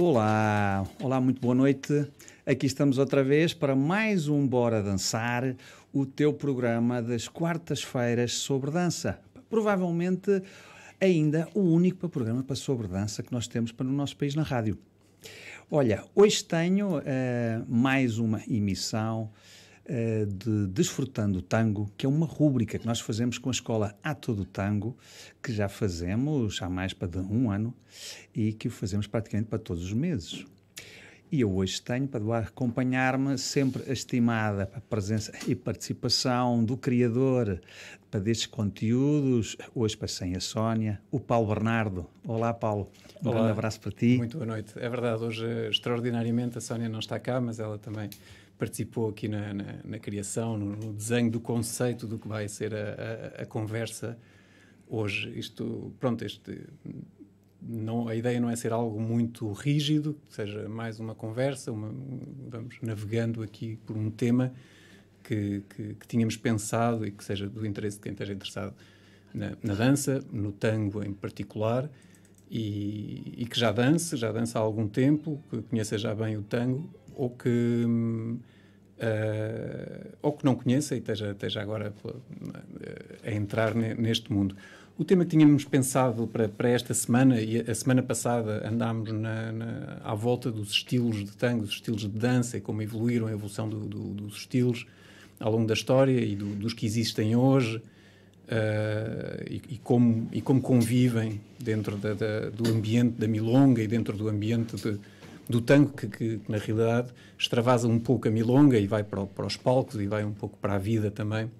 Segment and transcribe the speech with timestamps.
[0.00, 2.06] Olá, olá, muito boa noite.
[2.46, 5.56] Aqui estamos outra vez para mais um Bora Dançar,
[5.92, 9.18] o teu programa das quartas-feiras sobre dança.
[9.50, 10.40] Provavelmente
[11.00, 14.44] ainda o único programa para sobre dança que nós temos para o nosso país na
[14.44, 14.78] rádio.
[15.68, 17.02] Olha, hoje tenho uh,
[17.66, 19.28] mais uma emissão
[20.26, 24.34] de Desfrutando o Tango, que é uma rúbrica que nós fazemos com a escola Ato
[24.34, 24.96] do Tango,
[25.42, 27.74] que já fazemos há mais para um ano
[28.34, 30.44] e que o fazemos praticamente para todos os meses.
[31.30, 37.60] E eu hoje tenho para acompanhar-me sempre a estimada presença e participação do criador
[38.10, 39.54] para destes conteúdos.
[39.74, 42.06] Hoje passei a Sónia, o Paulo Bernardo.
[42.26, 42.90] Olá, Paulo.
[43.22, 43.36] Um Olá.
[43.36, 44.16] grande abraço para ti.
[44.16, 44.72] Muito boa noite.
[44.76, 48.08] É verdade, hoje, extraordinariamente, a Sónia não está cá, mas ela também
[48.58, 52.74] participou aqui na, na, na criação, no, no, desenho do conceito do que vai ser
[52.74, 54.18] a, a, a conversa
[54.88, 55.32] hoje.
[55.38, 56.66] Isto, pronto, este
[57.60, 61.92] não, a ideia não é ser algo muito rígido, seja mais uma conversa, uma,
[62.48, 64.52] vamos navegando aqui por um tema
[65.22, 68.74] que, que, que, tínhamos pensado e que seja do interesse de quem esteja interessado
[69.34, 71.90] na, na dança, no tango em particular,
[72.50, 76.42] e, e, que já dança, já dança há algum tempo, que conheça já bem o
[76.42, 78.38] tango, ou que, uh,
[80.22, 81.92] ou que não conheça e esteja, esteja agora
[83.24, 84.54] a entrar neste mundo.
[84.96, 89.52] O tema que tínhamos pensado para, para esta semana, e a semana passada andámos na,
[89.52, 93.32] na, à volta dos estilos de tango, dos estilos de dança e como evoluíram a
[93.32, 94.86] evolução do, do, dos estilos
[95.38, 97.82] ao longo da história e do, dos que existem hoje uh,
[99.48, 104.16] e, e, como, e como convivem dentro da, da, do ambiente da milonga e dentro
[104.16, 104.98] do ambiente de,
[105.48, 109.46] do tango que, que, na realidade extravasa um pouco a milonga e vai para, para
[109.46, 111.50] os palcos e vai um pouco para a vida também.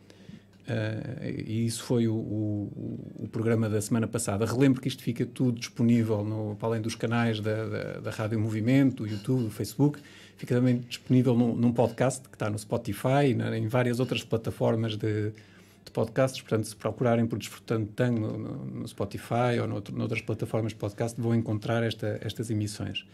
[0.69, 4.45] Uh, e isso foi o, o, o, programa da semana passada.
[4.45, 8.39] Relembro que isto fica tudo disponível, no, para além dos canais da, da, da Rádio
[8.39, 9.99] Movimento, do YouTube, do Facebook,
[10.37, 14.23] fica também disponível num, num podcast que está no Spotify e na, em várias outras
[14.23, 16.43] plataformas de, de, podcasts.
[16.43, 20.79] Portanto, se procurarem por Desfrutando Tango no, no, no Spotify ou noutro, noutras plataformas de
[20.79, 23.07] podcast, vão encontrar esta, estas emissões.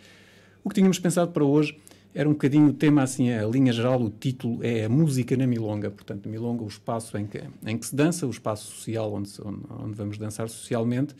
[0.64, 1.78] O que tínhamos pensado para hoje
[2.14, 5.46] era um bocadinho o tema, assim, a linha geral, o título é a música na
[5.46, 5.90] milonga.
[5.90, 9.94] Portanto, milonga, o espaço em que, em que se dança, o espaço social onde, onde,
[9.94, 11.14] vamos dançar socialmente.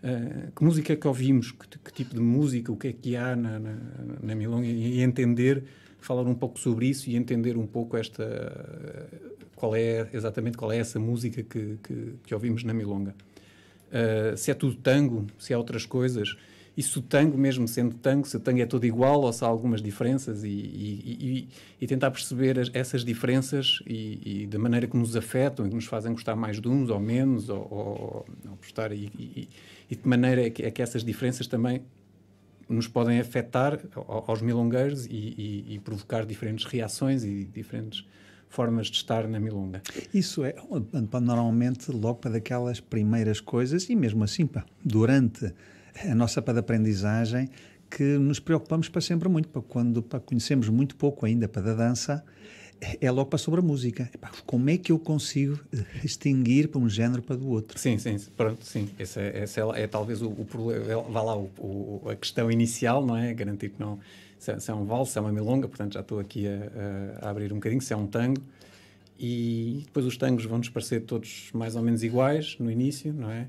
[0.00, 1.50] Uh, que música é que ouvimos?
[1.50, 2.70] Que, que, tipo de música?
[2.70, 3.76] O que é que há na, na,
[4.22, 4.64] na milonga?
[4.64, 5.64] E, e, entender,
[5.98, 9.10] falar um pouco sobre isso e entender um pouco esta...
[9.56, 13.12] qual é, exatamente, qual é essa música que, que, que ouvimos na milonga.
[13.88, 16.36] Uh, se é tudo tango, se há outras coisas
[16.76, 19.44] e se o tango, mesmo sendo tango, se o tango é todo igual ou se
[19.44, 21.48] há algumas diferenças e, e, e,
[21.80, 25.84] e tentar perceber as, essas diferenças e, da maneira que nos afetam e que nos
[25.84, 29.48] fazem gostar mais de uns ou menos ou, ou, ou gostar e,
[29.88, 31.82] de maneira é que, é que, essas diferenças também
[32.68, 33.78] nos podem afetar
[34.26, 38.04] aos milongueiros e, provocar diferentes reações e diferentes
[38.48, 39.82] formas de estar na milonga.
[40.12, 40.54] Isso é
[41.20, 44.48] normalmente logo para daquelas primeiras coisas e mesmo assim
[44.84, 45.52] durante
[46.08, 47.48] a nossa para aprendizagem
[47.90, 51.74] que nos preocupamos para sempre muito, para quando para conhecemos muito pouco ainda para a
[51.74, 52.24] dança,
[53.00, 54.10] é logo para sobre a música.
[54.44, 55.58] Como é que eu consigo
[56.02, 57.78] distinguir para um género para do outro?
[57.78, 58.90] Sim, sim, pronto, sim.
[58.98, 62.50] Esse é, é, é talvez o, o problema, é, vá lá, o, o, a questão
[62.50, 63.32] inicial, não é?
[63.32, 63.98] Garantir que não,
[64.38, 67.30] se é, é um valse, se é uma milonga, portanto já estou aqui a, a,
[67.30, 68.42] abrir um bocadinho, se é um tango,
[69.18, 73.46] e depois os tangos vão-nos parecer todos mais ou menos iguais no início, não é?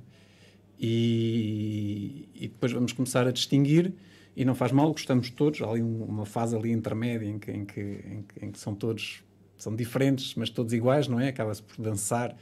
[0.79, 3.93] E, e, depois vamos começar a distinguir
[4.35, 7.65] e não faz mal, gostamos todos, há ali uma fase ali intermédia em que, em
[7.65, 9.23] que, em que, em que são todos
[9.57, 11.29] são diferentes, mas todos iguais, não é?
[11.29, 12.35] Acaba-se por dançar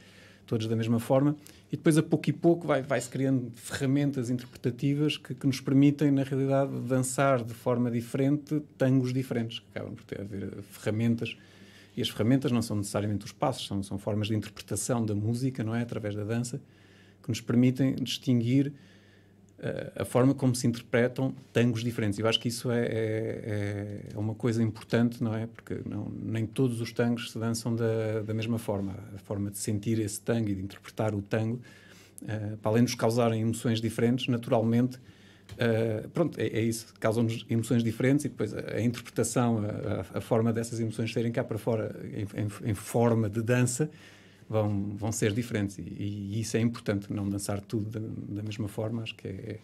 [0.46, 1.36] todos da mesma forma
[1.72, 6.10] e depois a pouco e pouco vai, vai-se criando ferramentas interpretativas que, que, nos permitem,
[6.10, 11.36] na realidade, dançar de forma diferente tangos diferentes, que acabam por ter a ver ferramentas
[11.96, 15.62] e as ferramentas não são necessariamente os passos, são, são formas de interpretação da música,
[15.64, 15.82] não é?
[15.82, 16.60] Através da dança
[17.24, 18.68] que nos permitem distinguir
[19.58, 22.18] uh, a forma como se interpretam tangos diferentes.
[22.18, 25.46] Eu acho que isso é, é, é, uma coisa importante, não é?
[25.46, 28.94] Porque não, nem todos os tangos se dançam da, da mesma forma.
[29.14, 31.60] A forma de sentir esse tango e de interpretar o tango,
[32.22, 34.98] uh, para além de nos causarem emoções diferentes, naturalmente.
[35.52, 40.20] Uh, pronto, é, é isso, causam-nos emoções diferentes e depois a, a interpretação, a, a,
[40.20, 43.90] forma dessas emoções serem cá para fora em, em, em forma de dança,
[44.48, 45.78] vão, vão ser diferentes.
[45.78, 48.00] E, e, isso é importante, não dançar tudo da,
[48.36, 49.02] da mesma forma.
[49.02, 49.58] Acho que é,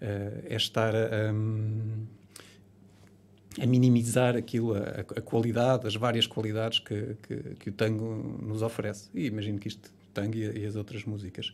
[0.00, 1.30] é, é estar a,
[3.60, 8.62] a, minimizar aquilo, a, a, qualidade, as várias qualidades que, que, que, o tango nos
[8.62, 9.08] oferece.
[9.14, 11.52] E imagino que isto, o tango e, e as outras músicas.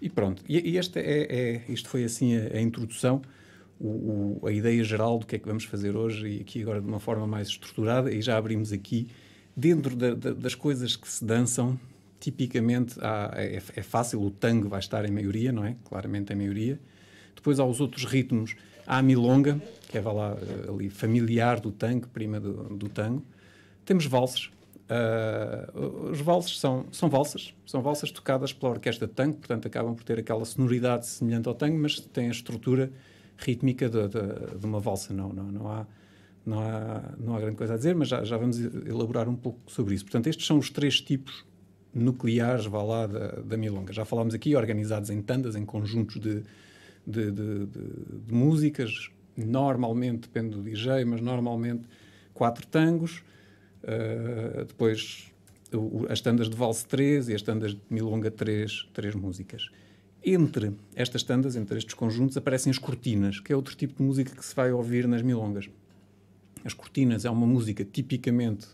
[0.00, 3.22] E pronto, e, e este é, é, isto foi assim a, a introdução.
[3.80, 6.80] o, o, a ideia geral do que é que vamos fazer hoje e aqui agora
[6.80, 9.08] de uma forma mais estruturada e já abrimos aqui
[9.56, 11.78] dentro da, da, das coisas que se dançam
[12.20, 15.76] tipicamente há, é, é, fácil o tango vai estar em maioria não é?
[15.84, 16.80] Claramente em maioria.
[17.34, 18.56] Depois há os outros ritmos.
[18.86, 23.24] Há a milonga que é lá eh, ali familiar do tango prima do, do tango.
[23.84, 24.50] Temos valses.
[24.88, 29.96] Uh, os valses são, são valsas, são valsas tocadas pela orquestra de tango, portanto acabam
[29.96, 32.92] por ter aquela sonoridade semelhante ao tango, mas têm a estrutura
[33.36, 35.12] rítmica de, de, de uma valsa.
[35.12, 35.86] Não, não, não, há,
[36.44, 39.58] não, há, não há grande coisa a dizer, mas já, já vamos elaborar um pouco
[39.66, 40.04] sobre isso.
[40.04, 41.44] Portanto, estes são os três tipos
[41.98, 43.92] nucleares, vá lá, da, da milonga.
[43.92, 46.42] Já falámos aqui, organizados em tandas, em conjuntos de,
[47.06, 51.84] de, de, de músicas, normalmente, depende do DJ, mas normalmente
[52.34, 53.22] quatro tangos,
[53.86, 55.32] Uh, depois
[55.72, 59.70] o, as tandas de valse 3 e as tandas de milonga 3, três músicas.
[60.24, 64.34] Entre estas tandas, entre estes conjuntos, aparecem as cortinas, que é outro tipo de música
[64.34, 65.70] que se vai ouvir nas milongas.
[66.64, 68.66] As cortinas é uma música tipicamente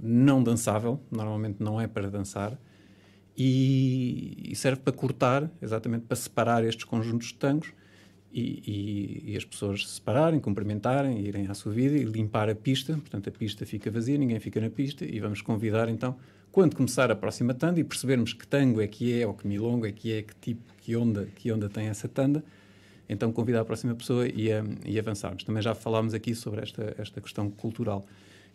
[0.00, 2.58] não dançável, normalmente não é para dançar,
[3.36, 7.72] e, e serve para cortar, exatamente para separar estes conjuntos de tangos
[8.32, 12.54] e, e, e, as pessoas se separarem, cumprimentarem, irem à sua vida e limpar a
[12.54, 12.94] pista.
[12.94, 16.16] Portanto, a pista fica vazia, ninguém fica na pista e vamos convidar então,
[16.50, 19.86] quando começar a próxima tanda e percebermos que tango é que é, ou que milongo
[19.86, 22.44] é que é, que tipo, que onda, que onda tem essa tanda,
[23.08, 24.48] então convidar a próxima pessoa e,
[24.84, 25.44] e avançarmos.
[25.44, 28.04] Também já falámos aqui sobre esta, esta questão cultural.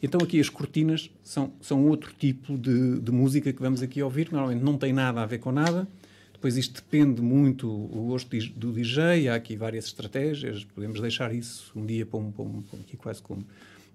[0.03, 4.29] Então aqui as cortinas são, são outro tipo de, de música que vamos aqui ouvir,
[4.29, 5.87] normalmente não tem nada a ver com nada,
[6.33, 11.71] Depois isto depende muito o gosto do DJ, há aqui várias estratégias, podemos deixar isso
[11.73, 13.45] um dia para, um, para, um, para aqui quase como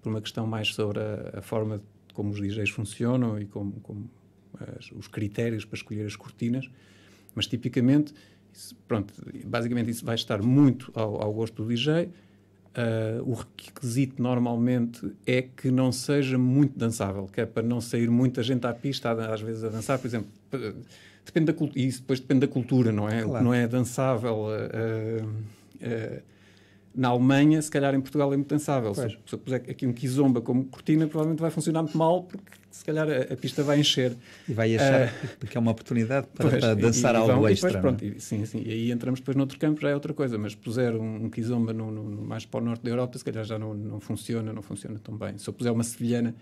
[0.01, 1.79] para uma questão mais sobre a, a, forma
[2.13, 4.09] como os DJs funcionam e como, como
[4.79, 6.67] as, os critérios para escolher as cortinas,
[7.35, 8.15] mas tipicamente,
[8.51, 9.13] isso, pronto,
[9.45, 12.09] basicamente isso vai estar muito ao, ao gosto do DJ.
[12.69, 18.09] Uh, o requisito normalmente é que não seja muito dançável, que é para não sair
[18.09, 20.29] muita gente à pista às vezes a dançar, por exemplo
[21.25, 23.23] depende da e isso depois depende da cultura, não é?
[23.23, 23.45] Claro.
[23.45, 26.21] Não é dançável uh, uh,
[26.99, 28.93] na Alemanha, se calhar em Portugal é muito dançável.
[28.93, 32.51] Se, se eu puser aqui um kizomba como cortina, provavelmente vai funcionar muito mal, porque
[32.69, 34.17] se calhar a, a pista vai encher.
[34.49, 37.33] E vai achar uh, porque é uma oportunidade para, pois, para dançar e, e algo
[37.33, 37.69] vão, extra.
[37.69, 38.61] E depois, pronto, e, sim, sim.
[38.65, 40.37] E aí entramos depois noutro campo, já é outra coisa.
[40.37, 43.23] Mas se puser um, um kizomba no, no, mais para o norte da Europa, se
[43.23, 45.37] calhar já não, não funciona, não funciona tão bem.
[45.37, 46.35] Se eu puser uma sevilhana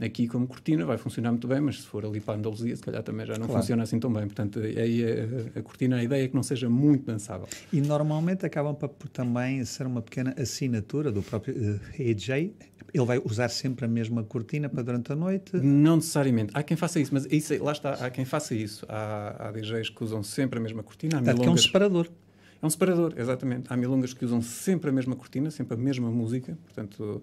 [0.00, 2.82] aqui como cortina vai funcionar muito bem, mas se for ali para a Andaluzia, se
[2.82, 3.60] calhar também já não claro.
[3.60, 4.26] funciona assim tão bem.
[4.26, 7.48] Portanto, aí a, a, cortina, a ideia é que não seja muito dançável.
[7.72, 12.28] E normalmente acabam por, também ser uma pequena assinatura do próprio uh, eh, EJ.
[12.94, 15.56] Ele vai usar sempre a mesma cortina para durante a noite?
[15.56, 16.52] Não necessariamente.
[16.54, 18.86] Há quem faça isso, mas isso, lá está, há quem faça isso.
[18.88, 21.18] Há, há DJs que usam sempre a mesma cortina.
[21.18, 21.42] Há milongas...
[21.42, 22.08] que é um separador.
[22.60, 23.66] É um separador, exatamente.
[23.68, 26.58] Há milongas que usam sempre a mesma cortina, sempre a mesma música.
[26.64, 27.22] Portanto,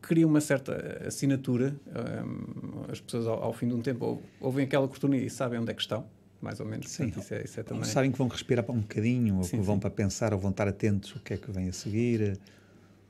[0.00, 1.74] cria uma certa assinatura.
[1.86, 5.70] Um, as pessoas, ao, ao, fim de um tempo, ouvem aquela cortina e sabem onde
[5.70, 6.06] é que estão,
[6.40, 6.88] mais ou menos.
[6.88, 7.04] Sim.
[7.04, 7.84] Portanto, isso é, isso é também...
[7.84, 9.80] Sabem que vão respirar um bocadinho, ou sim, que vão sim.
[9.80, 12.38] para pensar, ou vão estar atentos o que é que vem a seguir.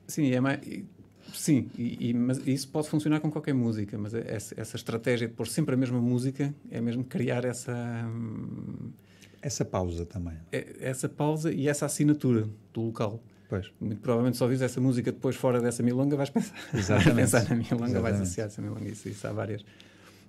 [0.07, 0.59] Sim, é mais...
[1.33, 5.33] Sim, e, e, mas isso pode funcionar com qualquer música, mas essa, essa, estratégia de
[5.33, 7.73] pôr sempre a mesma música é mesmo criar essa.
[8.07, 8.91] Hum,
[9.41, 10.37] essa pausa também.
[10.51, 13.21] É, essa pausa e essa assinatura do local.
[13.47, 13.71] Pois.
[13.79, 17.15] Muito provavelmente só ouvis essa música depois fora dessa milonga, vais pensar, Exatamente.
[17.15, 18.01] pensar na milonga, Exatamente.
[18.01, 18.89] vais associar essa milonga.
[18.89, 19.63] Isso, isso há várias,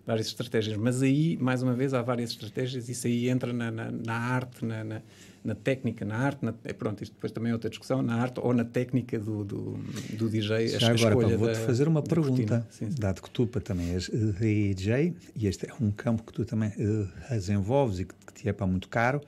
[0.06, 0.76] várias estratégias.
[0.76, 2.88] Mas aí, mais uma vez, há várias estratégias.
[2.88, 5.02] Isso aí entra na, na, na arte, na, na,
[5.42, 6.44] na, técnica, na arte.
[6.44, 8.02] Na, é, pronto, isto depois também é outra discussão.
[8.02, 9.78] Na arte ou na técnica do, do,
[10.18, 10.68] do DJ.
[10.68, 12.66] Já a, agora, vou-te fazer uma pergunta.
[12.70, 13.00] Sim, sim.
[13.00, 17.08] Dado que tu também és DJ e este é um campo que tu também uh,
[17.30, 19.22] desenvolves e que, que te é para muito caro.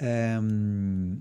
[0.00, 1.18] Um,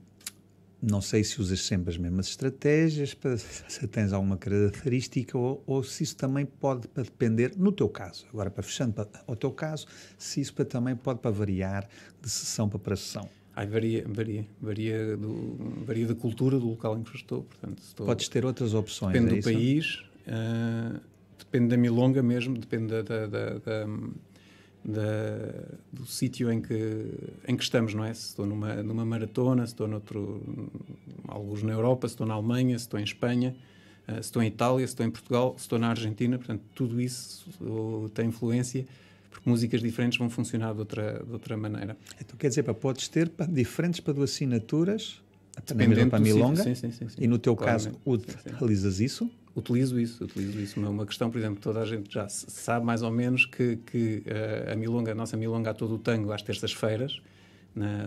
[0.81, 3.15] não sei se usas sempre as mesmas estratégias,
[3.67, 8.25] se tens alguma característica ou, ou, se isso também pode para depender, no teu caso,
[8.31, 11.87] agora para fechando para, o teu caso, se isso para, também pode para variar
[12.21, 13.27] de sessão para sessão.
[13.55, 17.41] Ai, varia, varia, varia, do, varia da cultura do local em que estou.
[17.41, 19.13] Portanto, estou Podes ter outras opções.
[19.13, 21.01] Depende é do país, uh,
[21.39, 23.87] depende da milonga mesmo, depende da, da, da da,
[25.91, 27.05] do sítio em que,
[27.45, 28.13] em que estamos, não é?
[28.13, 30.41] Se estou numa, numa maratona, se estou noutro,
[31.27, 33.53] alguns na Europa, se estou na Alemanha, se estou em Espanha,
[34.07, 37.01] uh, se estou em Itália, se estou em Portugal, se estou na Argentina, portanto, tudo
[37.01, 38.87] isso uh, tem influência,
[39.29, 41.97] porque músicas diferentes vão funcionar de outra, de outra maneira.
[42.21, 45.21] Então, quer dizer, para, podes ter para, diferentes para duas assinaturas,
[45.67, 49.29] dependendo para a milonga, sim, sim, sim, e no teu caso, utilizas isso?
[49.57, 50.79] Utilizo isso, utilizo isso.
[50.79, 54.23] Uma, uma questão, por exemplo, toda a gente já sabe mais ou menos que, que
[54.25, 57.19] uh, a milonga, a nossa milonga há todo o tango às terças-feiras,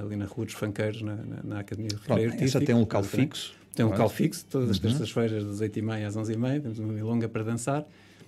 [0.02, 3.02] ali na Rua dos Fanqueiros, na, na, na Academia de Recreio Essa tem um local
[3.02, 3.52] fixo?
[3.74, 4.82] Tem um local fixo, todas as uhum.
[4.82, 7.86] terças-feiras, das 8h30 às 11h30, temos uma milonga para dançar.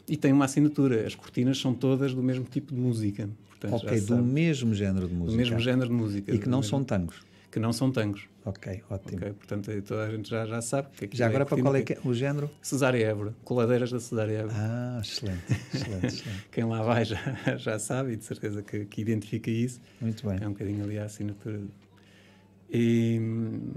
[0.09, 1.07] E tem uma assinatura.
[1.07, 3.29] As cortinas são todas do mesmo tipo de música.
[3.49, 5.33] Portanto, ok, do mesmo género de música.
[5.33, 6.35] Do mesmo género de música.
[6.35, 6.71] E que não mesmo...
[6.71, 7.17] são tangos.
[7.53, 8.29] Que não são tangos.
[8.47, 9.19] Ok, ótimo.
[9.19, 10.89] Okay, portanto, toda a gente já, já sabe.
[11.07, 12.51] Que já agora, é para qual é, que é o género?
[12.63, 13.35] Cesária Évora.
[13.45, 14.55] Coladeiras da Cesária Évora.
[14.57, 15.43] Ah, excelente.
[15.73, 16.49] excelente, excelente.
[16.51, 17.21] Quem lá vai já,
[17.59, 19.83] já sabe e de certeza que, que identifica isso.
[20.01, 20.39] Muito bem.
[20.41, 21.61] É um bocadinho ali a assinatura.
[22.71, 23.21] E,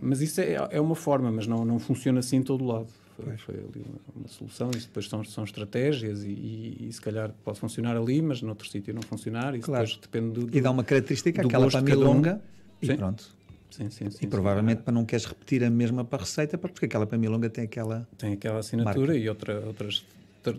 [0.02, 2.88] mas isso é, é uma forma, mas não, não funciona assim em todo o lado.
[3.18, 4.72] Foi, foi ali uma, uma, solução.
[4.72, 8.68] Isso depois são, são estratégias e, e, e, se calhar pode funcionar ali, mas noutro
[8.70, 9.54] sítio não funcionar.
[9.54, 9.86] Isso claro.
[10.02, 12.76] depende do, do, E dá uma característica, aquela para milonga um.
[12.82, 12.96] e sim.
[12.96, 13.36] pronto.
[13.70, 16.86] Sim, sim, sim, e provavelmente para não queres repetir a mesma para a receita, porque
[16.86, 18.08] aquela para milonga tem aquela.
[18.18, 19.18] Tem aquela assinatura marca.
[19.18, 20.06] e outra, outras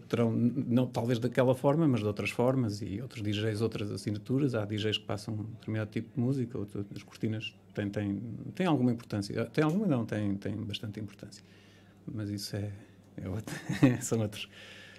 [0.09, 4.55] terão, não talvez daquela forma, mas de outras formas, e outros DJs, outras assinaturas.
[4.55, 8.21] Há DJs que passam um determinado tipo de música, outras, as cortinas têm, têm,
[8.55, 9.45] têm alguma importância.
[9.47, 11.43] Tem alguma, não, tem, tem bastante importância
[12.13, 12.71] mas isso é,
[13.17, 13.55] é outro,
[14.01, 14.49] são, outros,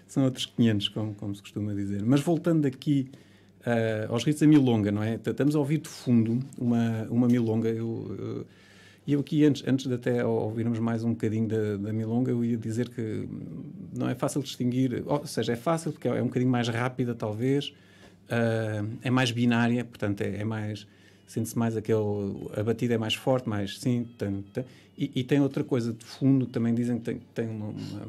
[0.07, 2.03] são outros 500, como, como se costuma dizer.
[2.03, 3.09] Mas voltando aqui
[3.61, 5.15] uh, aos ritos da milonga, não é?
[5.15, 7.69] Estamos a ouvir de fundo uma, uma milonga.
[7.69, 8.45] Eu,
[9.05, 12.43] e eu aqui, antes, antes de até ouvirmos mais um bocadinho da, da milonga, eu
[12.43, 13.27] ia dizer que
[13.95, 17.69] não é fácil distinguir, ou seja, é fácil porque é um bocadinho mais rápida, talvez,
[18.29, 20.85] uh, é mais binária, portanto, é, é mais
[21.27, 21.99] sente-se mais aquele.
[22.55, 24.07] A batida é mais forte, mais sim.
[24.17, 24.41] Tan,
[24.97, 28.07] e, e, tem outra coisa de fundo, também dizem que tem, tem uma, uma,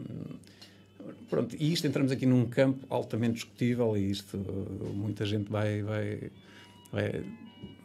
[1.28, 4.38] Pronto, e isto entramos aqui num campo altamente discutível e isto
[4.94, 5.82] muita gente vai.
[5.82, 6.30] vai,
[6.92, 7.24] vai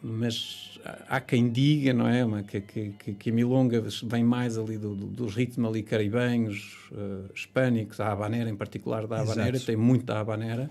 [0.02, 2.24] mas há quem diga, não é?
[2.24, 6.90] Uma, que, que, que, a milonga vem mais ali do, do, dos ritmos ali caribenhos,
[6.92, 9.66] uh, hispânicos, a habanera em particular da habanera, Exato.
[9.66, 10.70] tem muito da habanera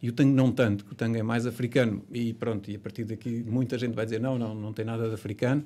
[0.00, 2.02] e o tango não tanto, que o tango é mais africano.
[2.12, 5.08] E pronto, e a partir daqui muita gente vai dizer: não, não, não tem nada
[5.08, 5.64] de africano.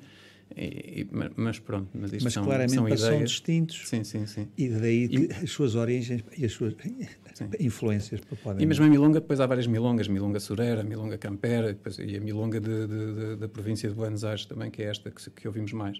[0.55, 3.87] E, e, mas pronto, mas isto mas são, claramente são, são distintos.
[3.87, 4.47] Sim, sim, sim.
[4.57, 6.75] E daí e, as suas origens e as suas
[7.33, 7.49] sim.
[7.59, 8.61] influências podem.
[8.61, 12.19] E mesmo a milonga, depois há várias milongas: milonga surera, milonga campera, depois, e a
[12.19, 15.47] milonga de, de, de, da província de Buenos Aires também, que é esta que, que
[15.47, 15.99] ouvimos mais.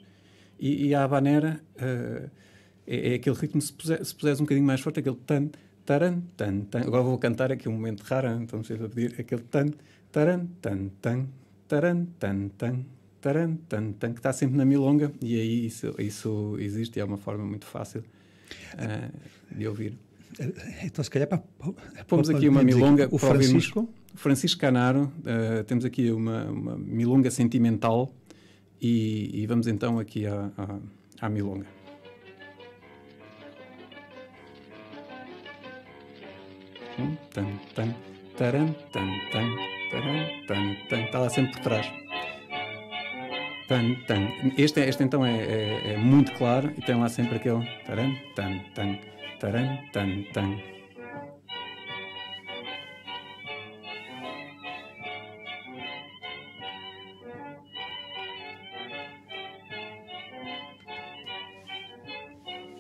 [0.60, 2.30] E, e a habanera uh,
[2.86, 5.50] é, é, aquele ritmo, se, puser, se puseres um bocadinho mais forte, aquele tan,
[5.86, 6.82] taran, tan, tan.
[6.82, 9.72] Agora vou cantar aqui um momento raro, então me a pedir aquele tan,
[10.12, 11.28] taran, tan, tan,
[11.68, 12.86] taran, tan, tan,
[13.24, 17.06] taran, tan, tan, que está sempre na milonga e aí isso, isso existe e é
[17.06, 18.04] uma forma muito fácil
[18.74, 19.98] uh, de ouvir.
[20.84, 21.42] Então, se calhar, para,
[22.08, 23.08] Pomos aqui uma milonga.
[23.12, 23.88] O Francisco?
[24.16, 28.14] Francisco Canaro, uh, temos aqui uma, uma milonga sentimental
[28.82, 30.80] e, e, vamos então aqui à, à,
[31.22, 31.66] à milonga.
[37.34, 37.96] tan, tan,
[38.38, 39.48] taran, tan, tan,
[39.92, 41.02] taran, tan, tan.
[41.06, 42.03] Está lá sempre por trás.
[43.68, 44.28] Tan, tan.
[44.58, 48.60] Este, este então é, é, é muito claro e tem lá sempre aquele taran, tan,
[48.76, 49.00] tan,
[49.40, 50.58] taran, tan, tan.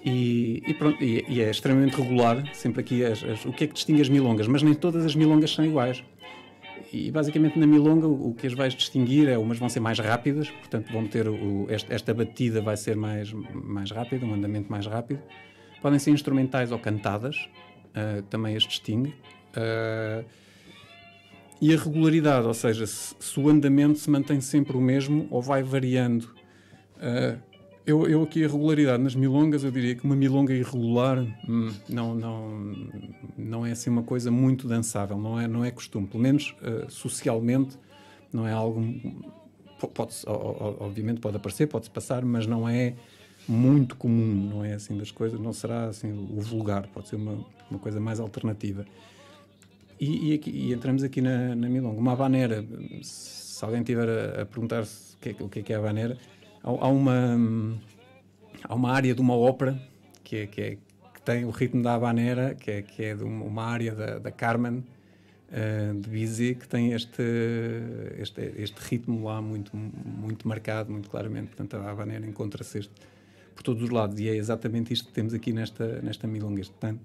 [0.05, 3.67] E, e, pronto, e, e, é extremamente regular, sempre aqui as, as, o que é
[3.67, 6.03] que distingue as milongas, mas nem todas as milongas são iguais.
[6.93, 10.51] E basicamente na milonga o, que as vais distinguir é umas vão ser mais rápidas,
[10.51, 14.85] portanto vão ter o, esta, esta, batida vai ser mais, mais rápida, um andamento mais
[14.85, 15.19] rápido.
[15.81, 17.49] Podem ser instrumentais ou cantadas,
[17.95, 19.09] uh, também as distingue.
[19.57, 20.23] Uh,
[21.59, 25.41] e a regularidade, ou seja, se, se, o andamento se mantém sempre o mesmo ou
[25.41, 26.29] vai variando.
[26.97, 27.39] Uh,
[27.85, 32.15] eu, eu aqui a regularidade nas milongas, eu diria que uma milonga irregular hum, não,
[32.15, 32.75] não,
[33.37, 36.07] não é assim uma coisa muito dançável, não é, não é costume.
[36.07, 37.77] Pelo menos uh, socialmente
[38.31, 38.81] não é algo.
[39.93, 42.93] Pode, obviamente pode aparecer, pode-se passar, mas não é
[43.45, 47.45] muito comum, não é assim das coisas, não será assim o vulgar, pode ser uma,
[47.69, 48.85] uma coisa mais alternativa.
[49.99, 51.99] E, e, aqui, e entramos aqui na, na milonga.
[51.99, 52.65] Uma habanera,
[53.01, 54.87] se alguém tiver a, a perguntar o
[55.19, 56.17] que, é, o que é, que é a habanera,
[56.63, 57.79] há, uma,
[58.63, 59.79] há uma área de uma ópera
[60.23, 60.77] que, é, que, é,
[61.13, 64.31] que tem o ritmo da habanera, que é, que é de uma área da, da
[64.31, 64.77] Carmen
[65.49, 67.23] uh, de Bizet, que tem este,
[68.17, 71.47] este, este ritmo lá muito, muito marcado, muito claramente.
[71.47, 72.89] Portanto, a habanera encontra-se
[73.53, 76.73] por todos os lados e é exatamente isto que temos aqui nesta, nesta milonga, este
[76.75, 76.97] tan,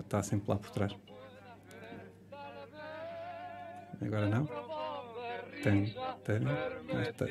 [0.00, 0.94] está sempre lá por trás.
[4.00, 4.71] Agora não?
[5.62, 5.86] Tan,
[6.24, 6.42] tan,
[7.00, 7.26] esta.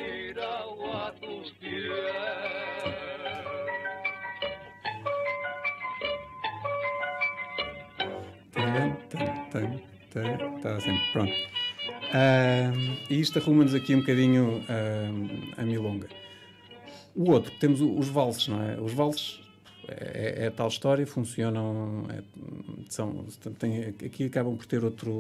[10.56, 11.34] Está assim, pronto.
[12.12, 16.08] Uh, e isto arruma-nos aqui um bocadinho uh, a milonga.
[17.14, 18.80] O outro, temos os valses, não é?
[18.80, 19.41] Os valses
[19.88, 22.06] é, é, tal história, funcionam.
[22.10, 22.22] É,
[22.90, 23.26] são,
[23.58, 25.12] tem, aqui acabam por ter outro,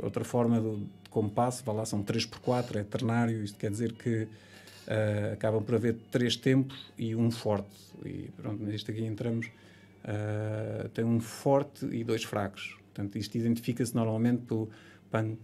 [0.00, 4.22] outra forma de, de compasso, vá lá, são 3x4, é ternário, isto quer dizer que
[4.22, 7.68] uh, acabam por haver três tempos e um forte.
[8.04, 12.76] E pronto, neste aqui entramos, uh, tem um forte e dois fracos.
[12.94, 14.70] Portanto, isto identifica-se normalmente pelo.
[15.10, 15.36] Pan,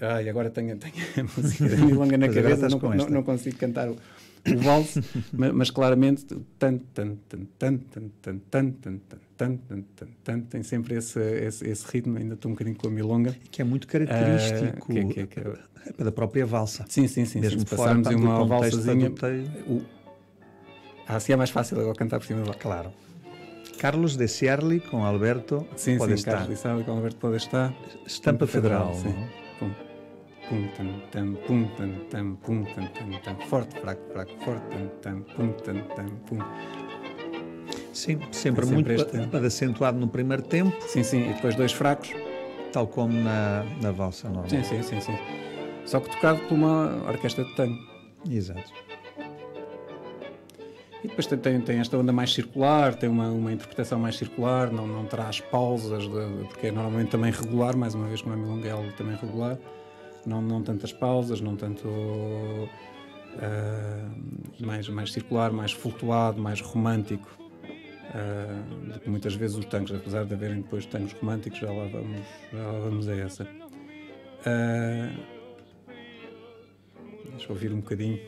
[0.00, 3.58] ah, e agora tenho, tenho a música da Milonga na cabeça, não, não, não, consigo
[3.58, 3.98] cantar o,
[4.52, 6.26] o valse, mas, mas, claramente
[6.58, 8.98] tan, tan, tan, tan, tan, tan, tan, tan,
[9.36, 12.88] tan, tan, tan, tan, tem sempre esse, esse, esse ritmo, ainda estou um bocadinho com
[12.88, 13.34] a milonga.
[13.50, 16.84] Que é muito característico uh, que, que, que, da própia valsa.
[16.88, 17.40] Sim, sim, sim.
[17.40, 19.10] Mesmo sim, se passarmos em uma valsazinha...
[19.66, 19.82] O...
[21.06, 22.92] Ah, assim é mais fácil agora cantar por cima da Claro.
[23.78, 26.30] Carlos de Ciarli com Alberto sim, Podestá.
[26.30, 27.74] Sim, Carlos de Ciarli com Alberto Podestá.
[28.06, 28.94] Estampa Federal.
[28.94, 29.43] Sim.
[30.48, 30.68] Pum.
[30.76, 33.36] Tam, tam, pum, tam, tam, pum, tam, tam, tam.
[33.48, 36.38] Forte, fraco, fraco, forte, tam, tam, pum, tam, tam, pum.
[37.92, 39.36] Sim, sempre, é sempre muito este...
[39.46, 40.76] acentuado no primeiro tempo.
[40.86, 42.10] Sim, sim, e depois dois fracos.
[42.72, 44.50] Tal como na, na valsa normal.
[44.50, 45.16] Sim, sim, sim, sim.
[45.86, 47.78] Só que tocado por uma orquestra de tango.
[48.28, 48.72] Exato.
[51.04, 54.86] E depois tem, tem, esta onda mais circular, tem uma, uma interpretação mais circular, não,
[54.86, 58.68] não traz pausas, de, porque é normalmente também regular, mais uma vez como é milonga
[58.68, 59.58] é algo também regular,
[60.26, 62.70] não, não tantas pausas, não tanto uh,
[64.60, 67.28] mais, mais circular, mais flutuado, mais romântico.
[68.14, 71.88] Uh, do que muitas vezes os tangos, apesar de haverem depois tangos românticos, já lá
[71.88, 72.20] vamos,
[72.52, 73.42] já lá vamos a essa.
[74.46, 75.10] Uh,
[77.30, 78.20] deixa eu ouvir um bocadinho.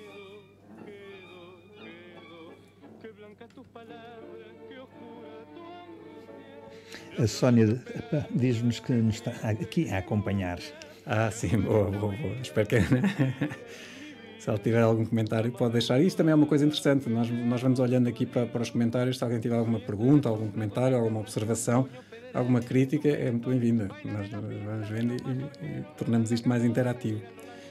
[7.18, 7.82] A Sónia
[8.30, 10.58] diz-nos que nos está aqui a acompanhar.
[11.06, 12.34] Ah, sim, boa, boa, boa.
[12.42, 12.80] Espero que
[14.40, 16.00] se ela tiver algum comentário pode deixar.
[16.00, 17.08] Isto também é uma coisa interessante.
[17.08, 19.16] Nós, nós vamos olhando aqui para, para os comentários.
[19.18, 21.88] Se alguém tiver alguma pergunta, algum comentário, alguma observação,
[22.34, 23.88] alguma crítica, é muito bem-vinda.
[24.04, 27.22] Nós vamos vendo e, e, e, tornamos isto mais interativo.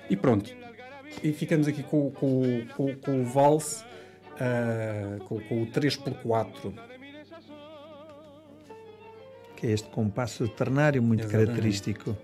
[0.10, 0.50] E pronto.
[1.21, 3.84] E ficamos aqui com, com, com, com o valse,
[4.36, 6.74] uh, com, com o 3x4
[9.56, 11.48] que é este compasso ternário muito Exatamente.
[11.48, 12.17] característico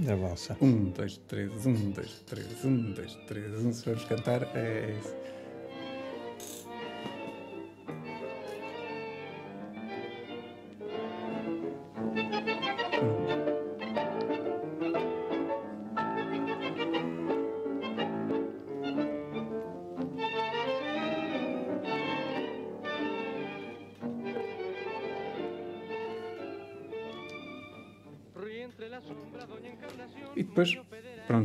[0.00, 0.56] da valsa.
[0.60, 3.72] Um, dois, três, um, dois, três, um, dois, três, um.
[3.72, 5.14] Se vamos cantar, é isso.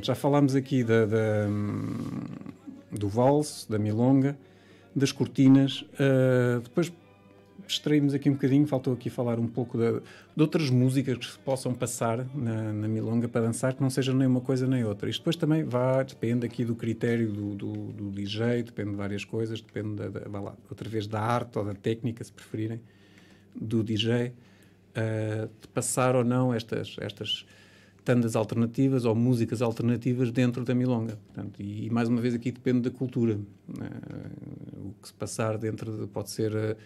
[0.06, 1.48] Pronto, já falámos aqui da, da
[2.92, 4.38] do valse, da milonga,
[4.96, 5.82] das cortinas.
[5.82, 6.94] Uh, depois
[7.68, 11.40] distraímos aqui um bocadinho, faltou aqui falar um pouco de, de outras músicas que se
[11.40, 15.10] possam passar na, na, milonga para dançar, que não seja nem uma coisa nem outra.
[15.10, 19.26] Isto depois também vai, depende aqui do critério do, do, do DJ, depende de várias
[19.26, 22.80] coisas, depende, da, da, lá, outra vez, da arte ou da técnica, se preferirem,
[23.60, 24.34] do DJ, uh,
[24.96, 27.46] ah, de passar ou não estas, estas
[28.06, 31.18] tandas alternativas ou músicas alternativas dentro da milonga.
[31.26, 33.34] Portanto, e, e, mais uma vez aqui depende da cultura.
[33.34, 36.78] Uh, o que se passar dentro de, pode ser uh,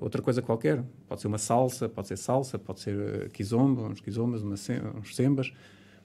[0.00, 0.82] outra coisa qualquer.
[1.08, 4.56] Pode ser uma salsa, pode ser salsa, pode ser uh, kizomba, uns kizombas, uma,
[4.98, 5.52] uns sembas,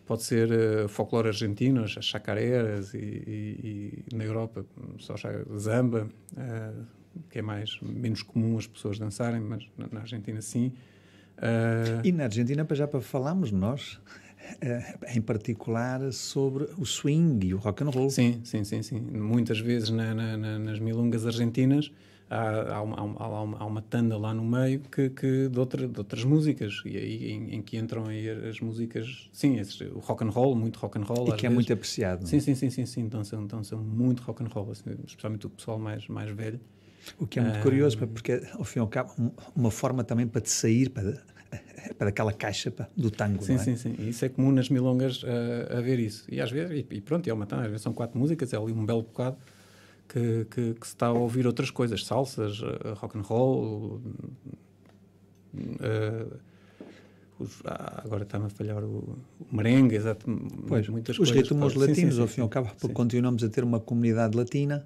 [0.05, 4.65] pode ser uh, folclore argentino, as chacareras e, e, e, na Europa
[4.99, 5.15] só
[5.57, 6.07] zamba,
[7.29, 10.71] que é mais menos comum as pessoas dançarem, mas na, na Argentina sim.
[11.39, 12.01] Uh...
[12.03, 17.57] E na Argentina, já para falarmos nós, uh, em particular, sobre o swing e o
[17.57, 18.09] rock and roll.
[18.09, 18.83] Sim, sim, sim.
[18.83, 18.99] sim.
[18.99, 21.91] Muitas vezes na, na, nas milongas argentinas
[22.29, 25.87] há, há, uma, há, uma, há, uma, tanda lá no meio que, que de, outra,
[25.87, 29.99] de outras músicas e aí em, em, que entram aí as músicas, sim, esses, o
[29.99, 31.29] rock and roll, muito rock and roll.
[31.29, 32.27] E que é muito apreciado.
[32.27, 33.01] Sim, sim, sim, sim, sim.
[33.01, 36.59] Então são, então são muito rock and roll, assim, especialmente o pessoal mais, mais velho.
[37.17, 40.41] O que é muito curioso, porque ao fim e ao cabo, uma forma também para
[40.41, 41.21] te sair para,
[41.97, 43.43] para aquela caixa do tango.
[43.43, 43.57] Sim, é?
[43.57, 43.95] sim, sim.
[43.99, 46.25] Isso é comum nas milongas uh, a ver isso.
[46.29, 48.71] E às vezes, e, e pronto, é uma às vezes são quatro músicas, é ali
[48.71, 49.37] um belo bocado
[50.07, 54.01] que, que, que se está a ouvir outras coisas, salsas, uh, rock and roll.
[55.55, 56.37] Uh,
[57.39, 60.25] os, ah, agora está-me a falhar o, o merengue, exato,
[60.67, 61.35] pois, muitas os coisas.
[61.35, 64.35] Os ritmos latinos, sim, sim, ao fim e ao cabo, continuamos a ter uma comunidade
[64.35, 64.85] latina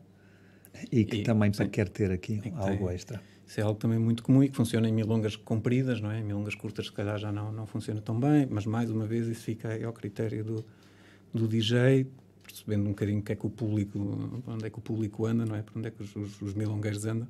[0.91, 1.67] e que e, também sim.
[1.69, 3.21] quer ter aqui algo extra.
[3.45, 6.19] Isso é algo também muito comum e que funciona em milongas compridas, não é?
[6.19, 9.27] Em milongas curtas, se calhar, já não, não funciona tão bem, mas mais uma vez
[9.27, 10.65] isso fica ao critério do,
[11.33, 12.07] do DJ
[12.43, 13.97] percebendo um bocadinho o que é que o público,
[14.47, 15.62] onde é que o público anda, não é?
[15.62, 17.27] Para onde é que os, os, os milongueiros andam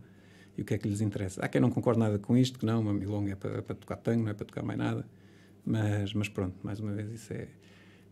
[0.57, 1.41] e o que é que lhes interessa.
[1.41, 3.97] Há quem não concorde nada com isto, que não, uma milonga é para, para tocar
[3.97, 5.05] tango, não é para tocar mais nada.
[5.65, 7.47] Mas, mas pronto, mais uma vez, isso é.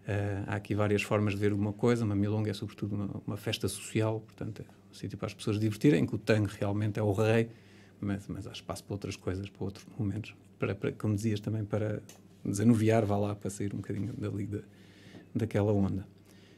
[0.02, 2.04] Uh, há aqui várias formas de ver uma coisa.
[2.04, 5.60] Uma milonga é, sobretudo, uma, uma festa social, portanto, é um sítio para as pessoas
[5.60, 7.50] divertirem, que o tango realmente é o rei,
[8.00, 10.36] mas, mas há espaço para outras coisas, para outros momentos.
[10.58, 12.02] Para, para, como dizias também, para
[12.44, 14.60] desanuviar, vá lá, para sair um bocadinho dali da,
[15.34, 16.06] daquela onda.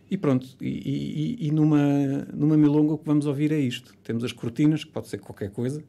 [0.10, 3.95] E pronto, e, e, e, numa, numa milonga o que vamos ouvir é isto.
[4.03, 5.84] Temos as cortinas, que pode ser qualquer coisa,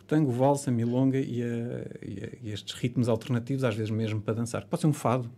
[0.00, 4.20] o tango, valsa, milonga e, a, e, a, e, estes ritmos alternativos, às vezes mesmo
[4.20, 4.66] para dançar.
[4.66, 5.30] Pode ser um fado.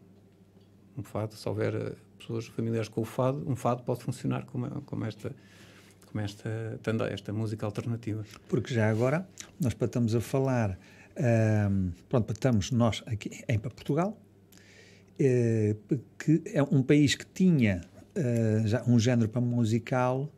[0.96, 4.68] Um fado, se houver eh, pessoas familiares com o fado, um fado pode funcionar como,
[4.82, 5.34] como esta
[6.12, 6.78] como esta,
[7.10, 8.22] esta música alternativa.
[8.46, 9.26] Porque já agora,
[9.58, 10.78] nós estamos a falar,
[11.70, 14.20] um, pronto, estamos nós aqui em Portugal,
[15.18, 15.74] é,
[16.18, 17.80] que é um país que tinha
[18.14, 20.30] uh, já um género para musical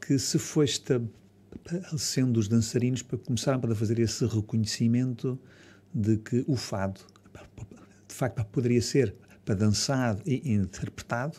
[0.00, 5.38] que se foi estabelecendo os dançarinos para começarem a fazer esse reconhecimento
[5.92, 7.00] de que o fado,
[8.06, 11.38] de facto, poderia ser para dançado e interpretado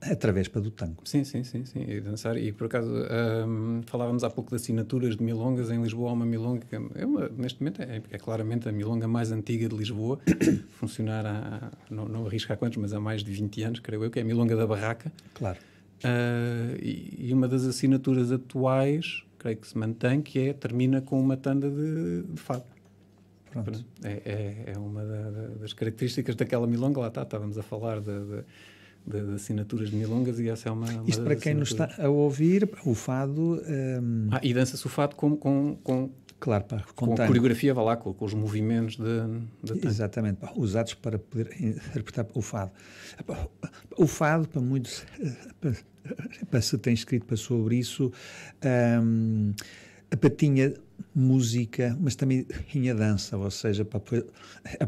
[0.00, 1.02] através para do tango.
[1.04, 2.36] Sim, sim, sim, sim, e dançar.
[2.36, 5.70] E por acaso um, falávamos há pouco de assinaturas de milongas.
[5.70, 9.06] Em Lisboa há uma milonga que é uma, neste momento é, é, claramente a milonga
[9.06, 10.18] mais antiga de Lisboa,
[10.78, 14.10] funcionar há, não, não arrisco há quantos, mas há mais de 20 anos, creio eu,
[14.10, 15.12] que é a milonga da Barraca.
[15.34, 15.58] Claro.
[16.02, 21.20] Uh, e, e, uma das assinaturas atuais, creio que se mantém, que é, termina com
[21.20, 22.64] uma tanda de, de fado.
[23.52, 23.84] Pronto.
[24.02, 28.00] É, é, é uma da, da, das características daquela milonga, lá está, estávamos a falar
[28.00, 28.44] de, de
[29.06, 30.90] de, assinaturas de milongas e essa é uma.
[30.90, 33.62] uma Isto para quem nos está a ouvir, o fado.
[33.66, 34.28] Um...
[34.30, 37.82] Ah, e dança-se o fado com, com, com, claro, pá, com, com a coreografia, vá
[37.82, 39.74] lá, com, com os movimentos de.
[39.74, 42.72] de Exatamente, usados para poder interpretar o fado.
[43.96, 45.04] O fado, para muitos.
[45.60, 45.74] Para,
[46.50, 48.12] para se tem escrito para sobre isso,
[49.02, 49.52] um,
[50.10, 50.74] a patinha
[51.14, 54.24] música, mas também tinha dança, ou seja, foi,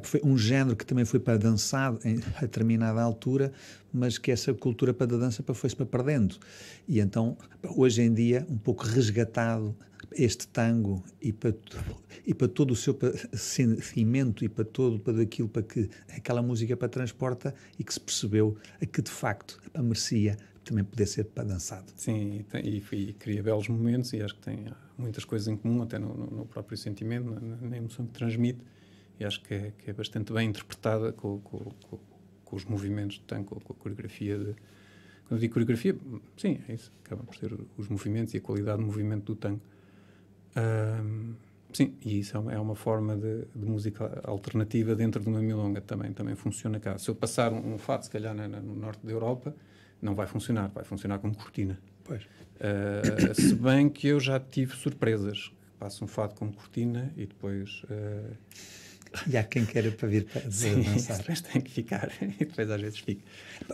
[0.02, 3.52] foi um género que também foi para dançar em determinada altura,
[3.92, 6.36] mas que essa cultura para a dança foi-se para perdendo.
[6.88, 7.36] E então,
[7.76, 9.74] hoje em dia, um pouco resgatado
[10.14, 11.54] este tango e para,
[12.26, 12.98] e para todo o seu
[13.32, 18.00] sentimento e para todo para aquilo para que aquela música para transporta e que se
[18.00, 18.56] percebeu
[18.92, 21.92] que de facto merecia também poder ser dançado.
[21.96, 25.82] Sim, e, e, e, cria belos momentos e acho que tem muitas coisas em comum,
[25.82, 28.60] até no, no próprio sentimento, na, na, emoção que transmite,
[29.18, 31.98] e acho que é, que é bastante bem interpretada com, com, com,
[32.44, 34.38] com, os movimentos de tango, com a coreografia.
[34.38, 34.54] De,
[35.26, 35.96] quando digo coreografia,
[36.36, 39.60] sim, é isso, acaba por ser os movimentos e a qualidade de movimento do tango.
[40.54, 41.34] Um,
[41.72, 45.80] sim, e isso é uma, é forma de, de, música alternativa dentro de uma milonga
[45.80, 46.98] também, também funciona cá.
[46.98, 49.54] Se eu passar um, um se calhar, no norte da Europa,
[50.02, 51.78] não vai funcionar, vai funcionar como cortina.
[52.04, 52.22] Pois.
[52.24, 55.52] Uh, se bem que eu já tive surpresas.
[55.78, 57.84] Passo um fado como cortina e depois.
[57.84, 58.36] Uh...
[59.28, 61.18] E há quem queira para vir para Sim, dançar.
[61.18, 62.10] depois tem que ficar.
[62.20, 63.22] e depois às vezes fica.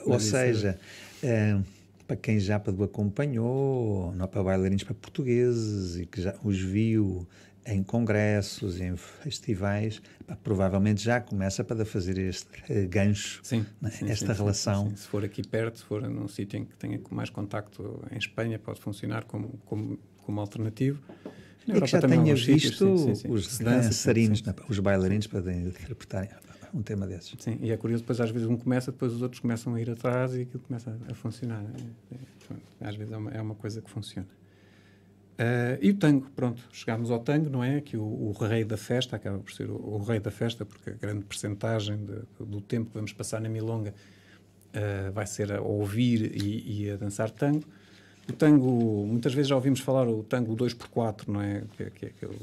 [0.04, 0.78] Ou Mas seja,
[1.22, 1.58] é...
[2.06, 7.26] para quem já o acompanhou, não para bailarinos para portugueses e que já os viu
[7.68, 10.00] em congressos, em festivais,
[10.42, 13.90] provavelmente já começa para fazer este uh, gancho, sim, né?
[13.90, 14.96] sim, esta sim, relação.
[14.96, 18.58] Se for aqui perto, se for num sítio em que tenha mais contacto em Espanha,
[18.58, 21.02] pode funcionar como, como, como alternativo.
[21.66, 22.86] Na e que já tenha visto
[23.28, 26.30] os dançarinos, os bailarinos para interpretarem
[26.72, 27.34] um tema desses.
[27.38, 29.90] Sim, e é curioso, depois às vezes um começa, depois os outros começam a ir
[29.90, 31.62] atrás e aquilo começa a, funcionar.
[32.10, 34.28] É, é, às vezes é uma, é uma coisa que funciona.
[35.38, 37.80] Uh, e o tango, pronto, chegámos ao tango, não é?
[37.80, 40.90] Que o, o rei da festa acaba por ser o, o, rei da festa, porque
[40.90, 41.96] a grande percentagem
[42.40, 43.94] do tempo que vamos passar na milonga
[44.74, 47.62] uh, vai ser a ouvir e, e, a dançar tango.
[48.28, 51.62] O tango, muitas vezes já ouvimos falar o tango 2x4, não é?
[51.76, 52.34] Que, que, que é o,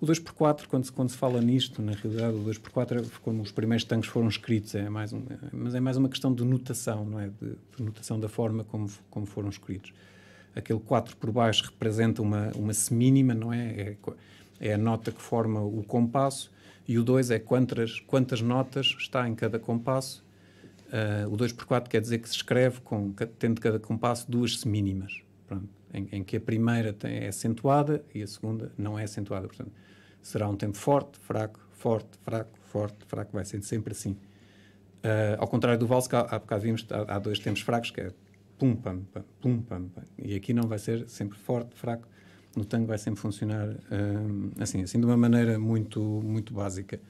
[0.00, 3.50] o 2x4, quando se, quando se fala nisto, na realidade, o 2x4 é como os
[3.50, 5.22] primeiros tangos foram escritos, é mais um,
[5.52, 7.26] mas é mais uma questão de notação, não é?
[7.26, 9.92] De, de notação da forma como, como foram escritos
[10.54, 13.66] aquele 4 por baixo representa uma, uma semínima, não é?
[13.70, 13.96] é?
[14.60, 14.74] é?
[14.74, 16.50] a nota que forma o compasso,
[16.86, 20.24] e o 2 é quantas, quantas notas está em cada compasso.
[20.88, 24.58] Uh, o 2 por 4 quer dizer que se escreve com, tendo cada compasso duas
[24.58, 29.04] semínimas, pronto, em, em, que a primeira tem, é acentuada e a segunda não é
[29.04, 29.46] acentuada.
[29.46, 29.70] Portanto,
[30.22, 34.12] será um tempo forte, fraco, forte, fraco, forte, fraco, vai ser sempre assim.
[34.12, 38.00] Uh, ao contrário do valse, há, há bocado vimos, há, há dois tempos fracos, que
[38.00, 38.10] é
[38.58, 40.02] pum, pam, pam, pum, pam, pam.
[40.18, 42.06] E aqui não vai ser sempre forte, fraco.
[42.56, 47.00] No tango vai sempre funcionar um, assim, assim de uma maneira muito, muito básica.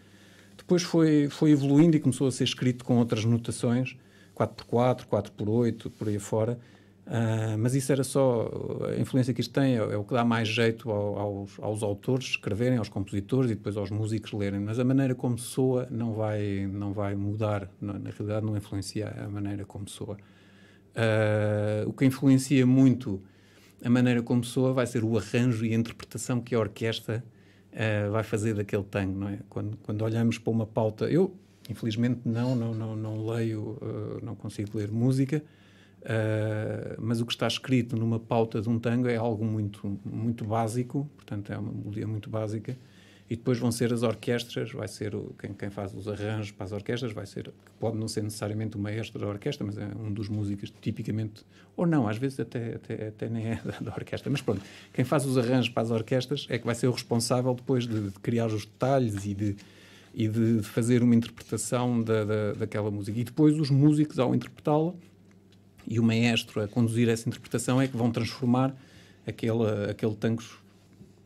[0.57, 3.97] Depois foi, foi evoluindo e começou a ser escrito com outras notações,
[4.37, 6.59] 4x4, 4x8, por aí fora.
[7.07, 8.51] Uh, mas isso era só
[8.91, 11.83] a influência que isto tem, é, é o que dá mais jeito ao, aos, aos,
[11.83, 14.61] autores escreverem, aos compositores e depois aos músicos lerem.
[14.61, 19.09] Mas a maneira como soa não vai, não vai mudar, na, na realidade, não influencia
[19.25, 20.19] a maneira como soa.
[20.99, 23.23] Uh, o que influencia muito
[23.85, 27.25] a maneira como soa vai ser o arranjo e a interpretação que a orquestra
[27.73, 29.39] uh, vai fazer daquele tango, não é?
[29.49, 31.33] Quando, quando olhamos para uma pauta, eu
[31.71, 33.79] infelizmente não, não, não, não leio,
[34.23, 35.43] não consigo ler música.
[36.01, 40.45] Uh, mas o que está escrito numa pauta de um tango é algo muito, muito
[40.45, 42.77] básico, portanto é uma melodia muito básica,
[43.31, 46.65] e depois vão ser as orquestras, vai ser o, quem, quem, faz os arranjos para
[46.65, 50.11] as orquestras, vai ser, pode não ser necessariamente o maestro da orquestra, mas é um
[50.11, 51.45] dos músicos tipicamente,
[51.77, 54.63] ou não, às vezes até, até, até nem é da, da, orquestra, mas pronto,
[54.95, 58.11] quem faz os arranjos para as orquestras é que vai ser o responsável depois de,
[58.11, 59.57] de criar os detalhes e de,
[60.15, 63.19] e de fazer uma interpretação da, da, daquela música.
[63.19, 64.95] E depois os músicos, ao interpretá-la,
[65.87, 68.75] e o maestro a conduzir essa interpretação é que vão transformar
[69.27, 70.43] aquele, aquele tango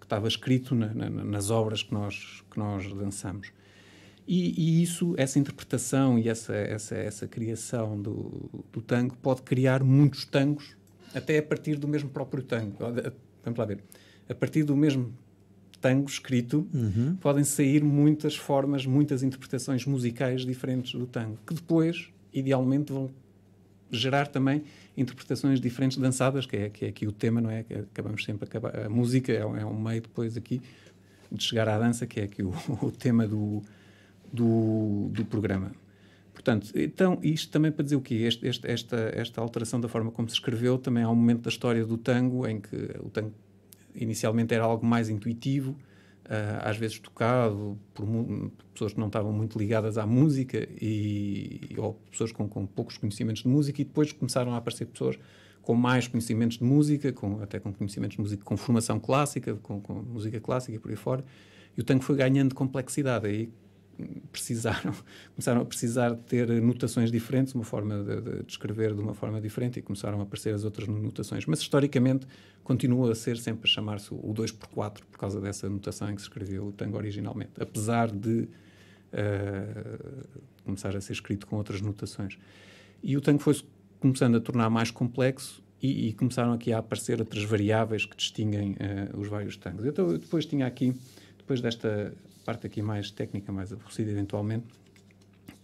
[0.02, 3.52] que estava escrito na, na, nas obras que nós, que nós dançamos.
[4.26, 9.84] E, e, isso, essa interpretação e essa, essa, essa criação do, do tango pode criar
[9.84, 10.76] muitos tangos,
[11.14, 12.76] até a partir do mesmo próprio tango.
[13.44, 13.78] Vamos lá ver.
[14.28, 15.12] A partir do mesmo
[15.80, 17.16] tango escrito, uhum.
[17.20, 23.08] podem sair muitas formas, muitas interpretações musicais diferentes do tango, que depois, idealmente, vão
[23.88, 24.64] gerar também
[24.96, 27.62] interpretações diferentes dançadas, que é, que é aqui o tema, não é?
[27.62, 28.86] Que acabamos sempre a acabar.
[28.86, 30.60] A música é, é um meio depois aqui
[31.30, 32.52] de chegar à dança, que é aqui o,
[32.82, 33.62] o tema do,
[34.32, 35.72] do, do, programa.
[36.32, 38.14] Portanto, então, isto também para dizer o quê?
[38.14, 41.50] Este, este, esta, esta alteração da forma como se escreveu também há um momento da
[41.50, 43.32] história do tango em que o tango
[43.94, 45.76] inicialmente era algo mais intuitivo,
[46.62, 48.06] às vezes tocado por,
[48.72, 53.42] pessoas que não estavam muito ligadas à música e, ou pessoas com, com, poucos conhecimentos
[53.42, 55.18] de música e depois começaram a aparecer pessoas
[55.60, 59.80] com mais conhecimentos de música, com, até com conhecimentos de música com formação clássica, com,
[59.80, 61.24] com música clássica e por aí fora.
[61.76, 63.26] E o tango foi ganhando complexidade.
[63.26, 63.50] Aí
[64.30, 64.92] precisaram,
[65.34, 69.78] começaram a precisar ter notações diferentes, uma forma de, de, escrever de uma forma diferente
[69.78, 71.46] e começaram a aparecer as outras notações.
[71.46, 72.26] Mas historicamente
[72.62, 76.28] continua a ser sempre a chamar-se o 2x4 por causa dessa notação em que se
[76.28, 78.48] escreveu o tango originalmente, apesar de
[79.12, 80.26] uh,
[80.64, 82.38] começar a ser escrito com outras notações.
[83.02, 83.60] E o tango foi
[84.00, 88.72] começando a tornar mais complexo e, e começaram aqui a aparecer outras variáveis que distinguem
[88.72, 89.84] uh, os vários tangos.
[89.84, 90.94] Então, eu depois tinha aqui,
[91.36, 94.66] depois desta parte aqui mais técnica, mais aborrecida eventualmente,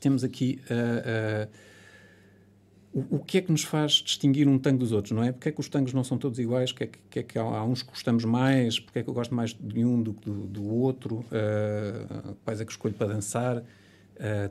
[0.00, 1.48] temos aqui uh,
[2.94, 5.32] uh, o, o, que é que nos faz distinguir um tango dos outros, não é?
[5.32, 6.72] Porque é que os tangos não são todos iguais?
[6.72, 8.78] Porque é que, é que há, há, uns que gostamos mais?
[8.78, 11.16] Porque é que eu gosto mais de um do que do, do, outro?
[11.16, 13.62] Uh, quais é que escolho para dançar?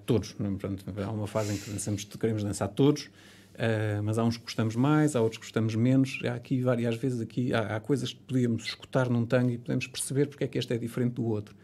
[0.06, 0.34] todos.
[0.40, 0.50] Não, é?
[0.52, 3.10] portanto, há uma fase em que dançamos, queremos dançar todos.
[3.58, 6.20] Uh, mas há uns que gostamos mais, há outros que gostamos menos.
[6.24, 9.88] Há aqui várias vezes aqui há, há, coisas que podíamos escutar num tango e podemos
[9.88, 11.56] perceber porque é que este é diferente do outro.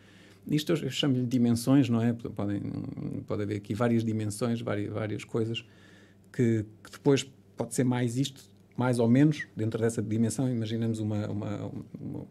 [0.47, 2.13] Isto eu chamo-lhe dimensões, não é?
[2.13, 2.61] Podem,
[3.25, 5.65] pode haver aqui várias dimensões, várias, várias coisas
[6.31, 7.23] que, que, depois
[7.55, 8.41] pode ser mais isto,
[8.75, 10.49] mais ou menos, dentro dessa dimensão.
[10.49, 12.27] Imaginamos uma, uma, uma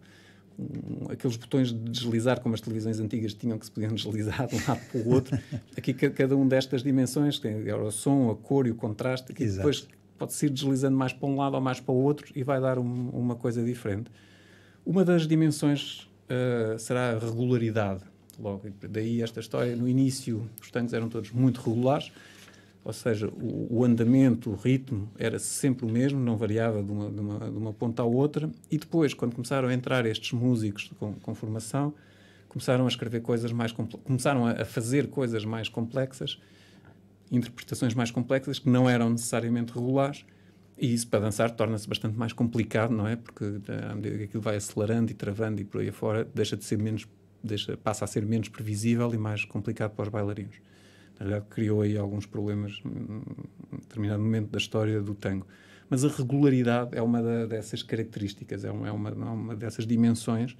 [0.58, 4.56] um, aqueles botões de deslizar, como as televisões antigas tinham, que se podiam deslizar de
[4.56, 5.38] um lado para o outro.
[5.76, 9.88] Aqui, cada um destas dimensões tem o som, a cor e o contraste, que depois
[10.18, 12.78] pode-se ir deslizando mais para um lado ou mais para o outro e vai dar
[12.78, 14.10] um, uma coisa diferente.
[14.84, 18.02] Uma das dimensões uh, será a regularidade.
[18.38, 22.10] Logo, daí esta história, no início os tanques eram todos muito regulares,
[22.84, 27.10] ou seja, o, o, andamento, o ritmo era sempre o mesmo, não variava de uma,
[27.10, 28.50] de, uma, de uma, ponta à outra.
[28.70, 31.94] E depois, quando começaram a entrar estes músicos com, com formação,
[32.48, 36.40] começaram a escrever coisas mais começaram a, a, fazer coisas mais complexas,
[37.30, 40.24] interpretações mais complexas que não eram necessariamente regulares
[40.78, 43.16] e isso para dançar torna-se bastante mais complicado, não é?
[43.16, 46.56] Porque eh, à medida que aquilo vai acelerando e travando e por aí afora, deixa
[46.56, 47.06] de ser menos,
[47.42, 50.56] deixa, passa a ser menos previsível e mais complicado para os bailarinos.
[51.18, 55.46] Na verdade, criou aí alguns problemas em determinado momento da história do tango.
[55.88, 59.86] Mas a regularidade é uma da, dessas características, é uma, é uma, é uma dessas
[59.86, 60.56] dimensões.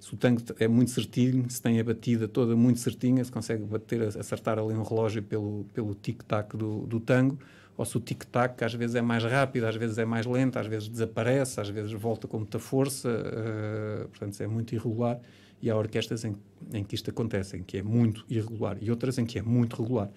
[0.00, 3.64] Se o tango é muito certinho, se tem a batida toda muito certinha, se consegue
[3.64, 7.38] bater, acertar ali um relógio pelo, pelo tic-tac do, do tango,
[7.76, 10.66] ou se o tic-tac às vezes é mais rápido, às vezes é mais lento, às
[10.66, 15.20] vezes desaparece, às vezes volta com muita força, uh, portanto é muito irregular.
[15.60, 16.36] E há orquestras em,
[16.72, 19.80] em, que isto acontece, em que é muito irregular, e outras em que é muito
[19.80, 20.10] regular,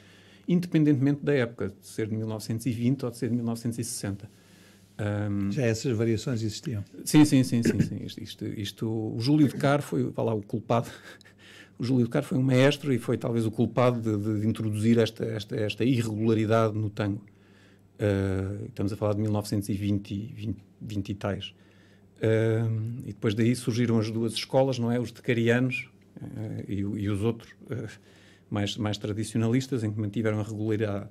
[0.48, 4.30] independentemente da época, de ser de 1920 ou de ser de 1960.
[5.00, 6.84] Um, Já essas variações existiam?
[7.06, 7.80] Sim, sim, sim, sim.
[7.80, 8.00] sim.
[8.04, 10.90] Isto, isto, isto, o Júlio de Caro foi, lá, o culpado.
[11.80, 14.98] O Júlio de Caro foi um maestro e foi talvez o culpado de, de introduzir
[14.98, 17.22] esta, esta, esta irregularidade no tango.
[18.00, 21.56] Uh, estamos a falar de 1920 20, 20 e tais.
[22.18, 25.00] Uh, e depois daí surgiram as duas escolas, não é?
[25.00, 25.90] Os decarianos
[26.22, 27.56] uh, e, e, os outros
[28.50, 31.10] mais, mais tradicionalistas, em que mantiveram a regularidade.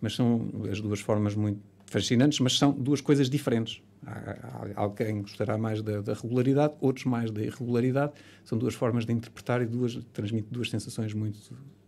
[0.00, 3.80] Mas são as duas formas muito fascinantes, mas são duas coisas diferentes.
[4.04, 8.12] Há, há alguém gostará mais da, da, regularidade, outros mais da irregularidade.
[8.44, 11.38] São duas formas de interpretar e duas transmitem duas sensações muito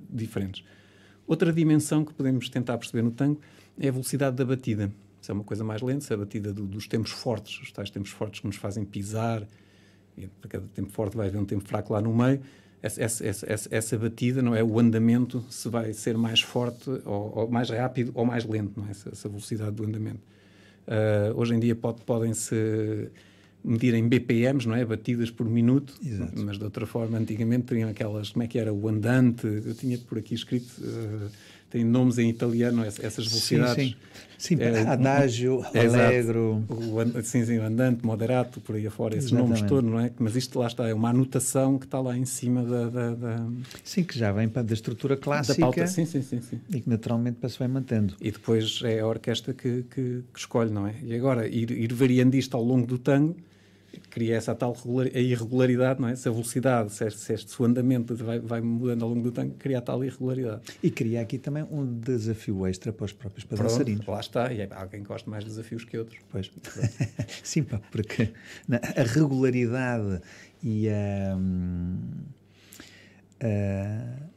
[0.08, 0.64] diferentes.
[1.26, 3.40] Outra dimensão que podemos tentar perceber no tango
[3.80, 4.90] é a velocidade da batida.
[5.20, 7.90] Isso é uma coisa mais lenta, é a batida do, dos tempos fortes, os tais
[7.90, 9.46] tempos fortes que nos fazem pisar.
[10.16, 12.40] E para cada tempo forte vai haver um tempo fraco lá no meio.
[12.80, 14.62] Essa, essa, essa, essa, batida, não é?
[14.62, 18.86] O andamento se vai ser mais forte ou, ou mais rápido ou mais lento, não
[18.86, 18.90] é?
[18.90, 20.20] Essa, essa velocidade do andamento.
[20.86, 23.10] Uh, hoje em dia pode, podem-se
[23.64, 24.84] medir em BPMs, não é?
[24.84, 26.32] Batidas por minuto, Exato.
[26.36, 28.72] mas de outra forma, antigamente tinham aquelas, como é que era?
[28.72, 30.72] O andante, eu tinha por aqui escrito.
[30.78, 31.30] Uh,
[31.70, 33.84] tem nomes em italiano, essas velocidades.
[33.84, 33.96] Sim,
[34.38, 34.56] sim.
[34.56, 36.64] sim é, adágio, é, alegro.
[36.68, 39.58] O, sim, sim, andante, moderato, por aí afora, esses Exatamente.
[39.60, 40.10] nomes todos, não é?
[40.18, 42.88] Mas isto lá está, é uma anotação que está lá em cima da.
[42.88, 43.46] da, da
[43.84, 45.58] sim, que já vem da estrutura clássica.
[45.58, 46.60] Da pauta, sim, sim, sim, sim.
[46.70, 48.14] E que naturalmente se vai mantendo.
[48.20, 50.94] E depois é a orquestra que, que, que escolhe, não é?
[51.02, 53.36] E agora, ir, ir variando isto ao longo do tango
[54.10, 54.76] cria essa tal
[55.14, 56.16] irregularidade, não é?
[56.16, 59.54] Se a velocidade, se este, se este andamento vai, vai, mudando ao longo do tanque,
[59.56, 60.62] cria a tal irregularidade.
[60.82, 64.06] E cria aqui também um desafio extra para os próprios dançarinos.
[64.06, 66.18] Lá está, e é, alguém gosta mais de desafios que outros.
[66.30, 66.50] Pois.
[67.42, 68.30] Sim, pá, porque
[68.70, 70.20] a regularidade
[70.62, 71.36] e a,
[73.42, 74.28] a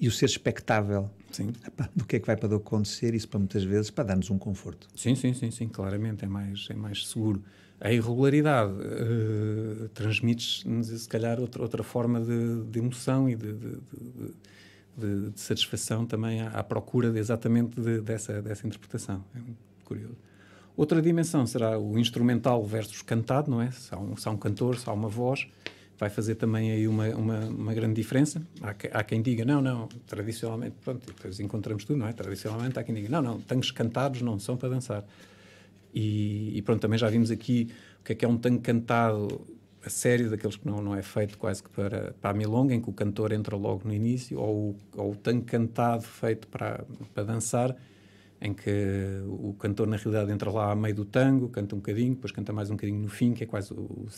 [0.00, 1.52] e o ser expectável sim.
[1.66, 4.38] Epá, do que é que vai para acontecer, isso para muitas vezes para dar-nos um
[4.38, 4.88] conforto.
[4.94, 7.42] Sim, sim, sim, sim, claramente é mais, é mais seguro
[7.80, 13.78] a irregularidade uh, transmite-nos, se calhar, outra, outra forma de, de emoção e de, de,
[14.96, 19.22] de, de, satisfação também à, à procura de, exatamente dessa, dessa interpretação.
[19.34, 19.40] É
[19.84, 20.16] curioso.
[20.76, 23.70] Outra dimensão será o instrumental versus cantado, não é?
[23.70, 25.46] Se há um, se há um cantor, se há uma voz,
[25.98, 28.42] vai fazer também aí uma, uma, uma grande diferença.
[28.60, 32.12] Há, que, há, quem diga, não, não, tradicionalmente, pronto, depois encontramos tudo, não é?
[32.12, 35.04] Tradicionalmente há quem diga, não, não, tangos cantados não são para dançar.
[35.94, 37.68] E, e, pronto, também já vimos aqui
[38.00, 39.46] o que é que é um tango cantado
[39.86, 42.80] a sério, daqueles que não, não é feito quase que para, para a milonga, em
[42.80, 47.22] que o cantor entra logo no início, ou, ou o tango cantado feito para, para
[47.22, 47.76] dançar,
[48.40, 52.14] em que o cantor na realidade entra lá a meio do tango, canta um bocadinho,
[52.14, 54.10] depois canta mais um bocadinho no fim, que é quase o, o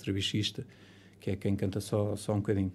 [1.27, 2.73] que é quem canta só, só um bocadinho.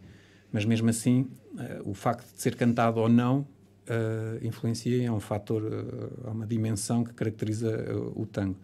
[0.52, 1.22] Mas mesmo assim,
[1.54, 6.30] uh, o facto de ser cantado ou não uh, influencia, é um fator, uh, é
[6.30, 7.70] uma dimensão que caracteriza
[8.14, 8.58] o tango.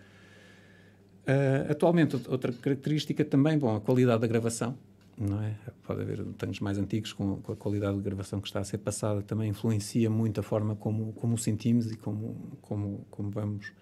[1.70, 4.78] Atualmente, outra característica também, bom, a qualidade da gravação,
[5.18, 5.56] não é?
[5.84, 8.78] Pode haver tangos mais antigos com, com, a qualidade de gravação que está a ser
[8.78, 13.74] passada, também influencia muito a forma como, como o sentimos e como, como, como vamos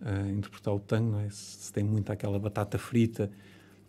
[0.00, 1.28] uh, interpretar o tango, não é?
[1.28, 3.28] Se, se, tem muito aquela batata frita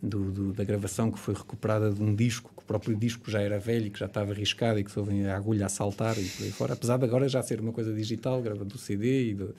[0.04, 3.40] do, do, da gravação que foi recuperada de um disco, que o próprio disco já
[3.40, 6.24] era velho, que já estava arriscado e que se ouvem a agulha a saltar e
[6.28, 9.34] por aí fora, apesar de agora já ser uma coisa digital, gravado do CD e
[9.34, 9.54] do,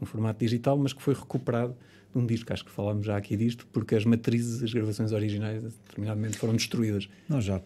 [0.00, 1.74] um formato digital, mas que foi recuperado
[2.12, 2.52] de um disco.
[2.52, 7.08] Acho que falámos já aqui disto, porque as matrizes, as gravações originais, determinadamente foram destruídas.
[7.28, 7.60] Nós já,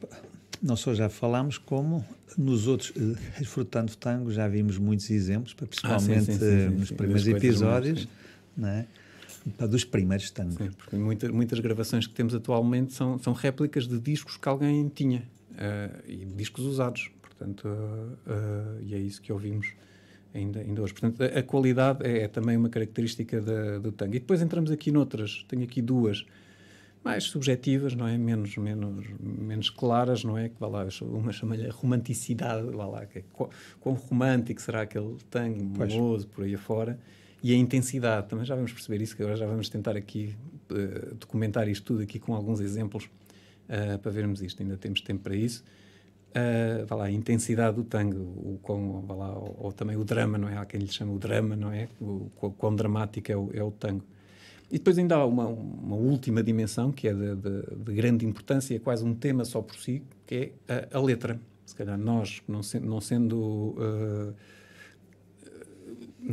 [0.63, 2.05] não só já falámos, como
[2.37, 2.93] nos outros,
[3.39, 8.07] desfrutando eh, tango, já vimos muitos exemplos, principalmente ah, sim, sim, sim, nos primeiros episódios,
[8.57, 8.87] não é?
[9.69, 10.57] Dos primeiros tangos.
[10.57, 14.89] Sim, porque muita, muitas gravações que temos atualmente são, são réplicas de discos que alguém
[14.89, 19.73] tinha, uh, e discos usados, portanto, uh, uh, e é isso que ouvimos
[20.35, 20.93] ainda, ainda hoje.
[20.93, 24.15] Portanto, a, a qualidade é, é, também uma característica da, do tango.
[24.17, 26.25] E depois entramos aqui noutras, tenho aqui duas
[27.03, 28.19] mais subjetivas, não é?
[28.19, 30.49] Menos, menos, menos claras, não é?
[30.51, 33.25] Que, vá lá, uma chama-lhe romanticidade, vá lá, que é,
[33.81, 36.99] quão, romântico será aquele tango, meloso, por aí afora.
[37.43, 40.35] E a intensidade, também já vamos perceber isso, que agora já vamos tentar aqui
[40.71, 44.63] uh, documentar isto tudo aqui com alguns exemplos uh, para vermos isto.
[44.63, 45.65] Ainda temos tempo para isso
[46.31, 50.49] uh, lá, a intensidade do tango, o quão, lá, ou, ou, também o drama, não
[50.49, 50.57] é?
[50.57, 51.89] Há quem lhe chama o drama, não é?
[52.01, 54.05] O, o quão dramático é o, é o tango.
[54.71, 58.75] E depois ainda há uma, uma última dimensão que é de, de, de, grande importância,
[58.77, 61.41] é quase um tema só por si, que é a, a letra.
[61.67, 63.37] Se calhar nós, não, se, não sendo.
[63.39, 64.35] Uh,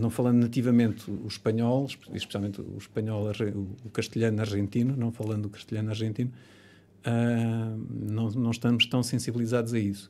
[0.01, 3.31] não falando nativamente o espanhol, especialmente o espanhol,
[3.85, 6.31] o castelhano argentino, não falando o castelhano argentino,
[7.05, 10.09] uh, não, não estamos tão sensibilizados a isso.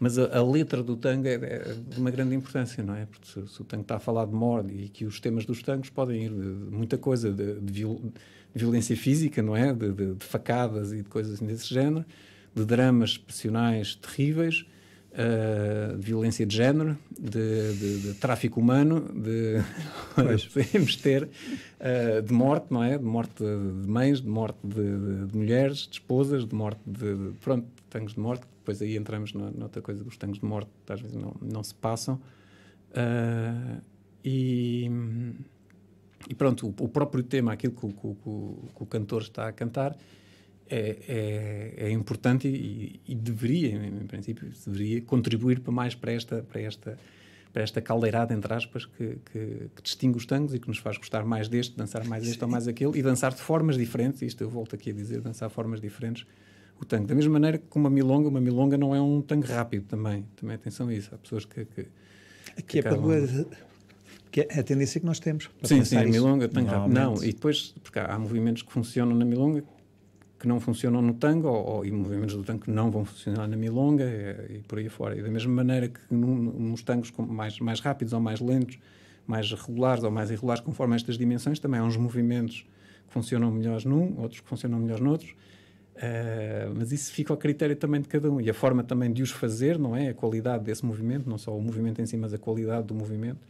[0.00, 3.06] Mas a, a letra do tango é, é, de uma grande importância, não é?
[3.06, 5.62] Porque se, se, o tango está a falar de morte e que os temas dos
[5.62, 8.12] tangos podem ir de, de muita coisa, de, de, viol, de,
[8.54, 9.72] violência física, não é?
[9.72, 12.04] De, facadas e de coisas desse género,
[12.54, 14.64] de dramas passionais terríveis,
[15.18, 19.62] uh, de violência de género, de, de, de tráfico humano, de
[20.52, 22.96] podemos ter uh, de morte, não é?
[22.96, 27.66] De morte de mães, de morte de, de mulheres, de esposas, de morte de, pronto,
[27.90, 28.46] tangos de morte.
[28.58, 31.62] Depois aí entramos na, noutra coisa que os tangos de morte às vezes não, não
[31.62, 32.20] se passam.
[32.90, 33.80] Uh,
[34.24, 34.90] e,
[36.28, 39.52] e pronto, o, o, próprio tema, aquilo que, que, que, que o cantor está a
[39.52, 39.96] cantar,
[40.70, 46.42] é, é, é importante e, e, deveria, em princípio, deveria contribuir para mais para esta,
[46.42, 46.98] para esta,
[47.52, 50.96] para esta caldeirada, entre aspas, que, que, que, distingue os tangos e que nos faz
[50.96, 54.42] gostar mais deste, dançar mais este ou mais aquele, e dançar de formas diferentes, isto
[54.42, 56.26] eu volto aqui a dizer, dançar de formas diferentes
[56.80, 57.06] o tango.
[57.06, 60.54] Da mesma maneira que uma milonga, uma milonga não é um tango rápido também, também
[60.54, 61.66] atenção a isso, há pessoas que...
[62.66, 63.12] que, acabam...
[63.12, 63.68] é para...
[64.30, 65.48] Que é a tendência que nós temos.
[65.62, 66.92] Sim, sim, a milonga, tango rápido.
[66.92, 69.64] Não, e depois, porque há, há movimentos que funcionam na milonga
[70.38, 73.56] que não funcionam no tango, ou, e movimentos do tango que não vão funcionar na
[73.56, 75.16] milonga, e, e por aí fora.
[75.16, 78.78] E da mesma maneira que nos tangos mais, mais rápidos ou mais lentos,
[79.26, 82.64] mais regulares ou mais irregulares, conforme estas dimensões, também há uns movimentos
[83.06, 85.34] que funcionam melhores num, outros que funcionam melhores noutros.
[85.96, 89.20] Uh, mas isso fica ao critério também de cada um e a forma também de
[89.20, 90.10] os fazer, não é?
[90.10, 93.40] A qualidade desse movimento, não só o movimento em si, mas a qualidade do movimento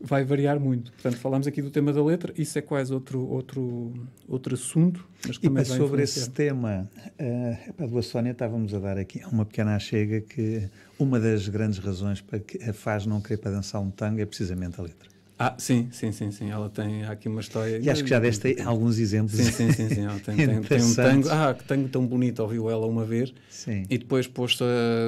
[0.00, 0.92] vai variar muito.
[0.92, 3.92] Portanto, falamos aqui do tema da letra, isso é quase outro, outro,
[4.28, 5.06] outro assunto.
[5.26, 6.88] Mas e para sobre esse tema,
[7.18, 10.68] uh, para a Sónia estávamos a dar aqui uma pequena chega que
[10.98, 14.26] uma das grandes razões para que a faz não querer para dançar um tango é
[14.26, 15.13] precisamente a letra.
[15.36, 16.50] Ah, sim, sim, sim, sim.
[16.50, 17.78] Ela tem aqui uma história.
[17.78, 19.32] E acho que já deste alguns exemplos.
[19.32, 19.88] Sim, sim, sim.
[19.88, 20.04] sim.
[20.04, 21.28] Ela tem, tem, tem, um tango.
[21.28, 22.40] Ah, que tango tão bonito.
[22.40, 23.84] Ouviu ela uma vez sim.
[23.90, 24.58] e depois pôs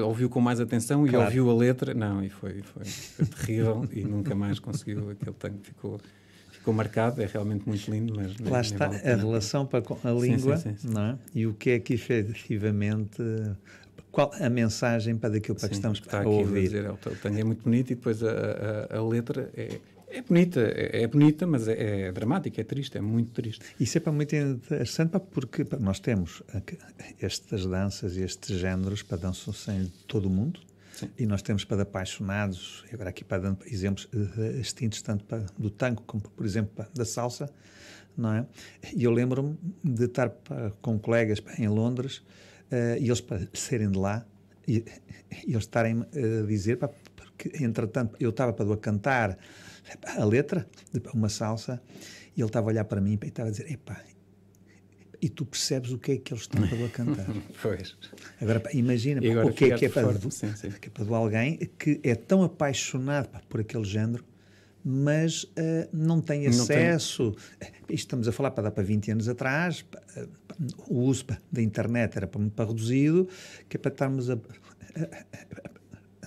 [0.05, 1.17] ouviu com mais atenção claro.
[1.17, 1.95] e ouviu a letra.
[1.95, 5.11] Não, e foi, foi, foi terrível e nunca mais conseguiu.
[5.11, 6.01] Aquele tango ficou,
[6.51, 7.23] ficou marcado.
[7.23, 8.37] É realmente muito lindo, mas.
[8.39, 11.19] Lá está a relação para a língua sim, sim, não é?
[11.35, 13.23] e o que é que efetivamente
[14.11, 16.63] qual a mensagem para daquilo para Sim, que estamos está a ouvir.
[16.63, 18.31] Dizer, é, o tango é muito bonito e depois a,
[18.91, 19.79] a, a letra é,
[20.09, 23.65] é bonita, é, é bonita, mas é, é, dramática, é triste, é muito triste.
[23.79, 26.43] Isso é para muito interessante porque nós temos
[27.21, 30.61] estas danças e estes géneros para danças em todo o mundo.
[30.95, 31.11] Sim.
[31.19, 34.09] E nós temos para apaixonados, agora aqui para dando exemplos
[34.59, 37.51] extintos, tanto para, do tango como, por exemplo, da salsa,
[38.17, 38.47] não é?
[38.95, 42.19] E eu lembro-me de estar para, com colegas em Londres
[42.71, 44.25] uh, e eles para serem de lá
[44.67, 44.85] e,
[45.47, 49.37] e eles estarem a dizer, pá, porque entretanto eu estava para cantar
[50.17, 51.81] a letra de uma salsa
[52.37, 54.03] e ele estava a olhar para mim e estava a dizer: Epá,
[55.21, 57.27] e tu percebes o que é que eles estão a cantar.
[57.63, 57.97] pois.
[58.41, 60.71] Agora, imagina agora o que é que é, para, do, sim, sim.
[60.71, 64.25] que é para do alguém que é tão apaixonado pá, por aquele género,
[64.85, 67.25] mas uh, não tem acesso.
[67.25, 67.71] Não tem.
[67.89, 70.01] Estamos a falar para dar para 20 anos atrás, pá,
[70.89, 73.29] o uso pá, da internet era para muito para reduzido,
[73.69, 74.39] que é para estarmos a, a,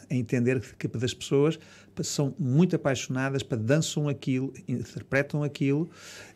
[0.09, 1.59] a entender que das pessoas
[2.03, 5.89] são muito apaixonadas, para dançam aquilo, interpretam aquilo,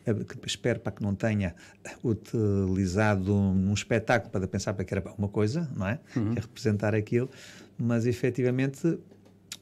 [0.06, 0.14] eh,
[0.46, 1.54] espero para que não tenha
[2.02, 5.98] utilizado num espetáculo para pensar para que era uma coisa, não é?
[6.16, 6.32] Uhum.
[6.32, 7.30] é representar aquilo,
[7.78, 8.98] mas efetivamente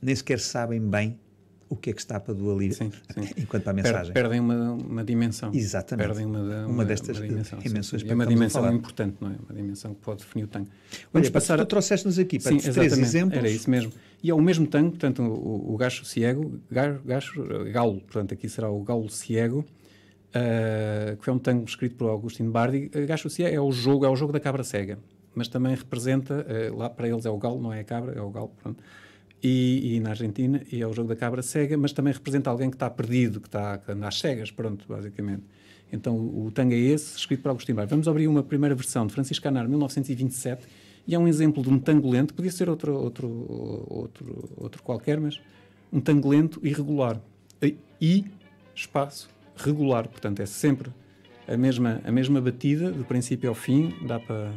[0.00, 1.18] nem sequer sabem bem
[1.72, 3.28] o que é que está para do ali sim, sim.
[3.38, 4.12] enquanto para a mensagem.
[4.12, 5.50] Perdem uma, uma dimensão.
[5.54, 6.06] Exatamente.
[6.06, 8.04] Perdem uma, uma, uma destas uma dimensão, dimensões.
[8.06, 9.36] É uma dimensão importante, não é?
[9.48, 10.68] Uma dimensão que pode definir o tango.
[11.10, 11.56] Vamos Olha, passar...
[11.56, 13.38] Tu trouxeste-nos aqui para sim, três exemplos.
[13.38, 13.90] Era isso mesmo.
[14.22, 17.42] E é o mesmo tango, portanto, o, o gacho ciego, gacho,
[17.72, 22.50] galo, portanto, aqui será o galo ciego, uh, que é um tango escrito por Agostinho
[22.50, 22.90] Bardi.
[23.06, 24.98] Gacho ciego é o jogo, é o jogo da cabra cega,
[25.34, 28.20] mas também representa, uh, lá para eles é o galo, não é a cabra, é
[28.20, 28.82] o galo, pronto
[29.42, 32.70] e, e, na Argentina, e é o jogo da cabra cega, mas também representa alguém
[32.70, 35.42] que está perdido, que está que anda às cegas, pronto, basicamente.
[35.92, 37.86] Então o, o tango é esse, escrito por Agostinho Bar.
[37.88, 40.66] Vamos abrir uma primeira versão de Francisco Canar, 1927,
[41.06, 43.28] e é um exemplo de um tango lento, podia ser outro, outro,
[43.88, 45.40] outro, outro qualquer, mas
[45.92, 47.20] um tango lento e regular.
[48.00, 48.24] E,
[48.74, 50.90] espaço, regular, portanto é sempre
[51.46, 54.52] a mesma, a mesma batida, do princípio ao fim, dá para...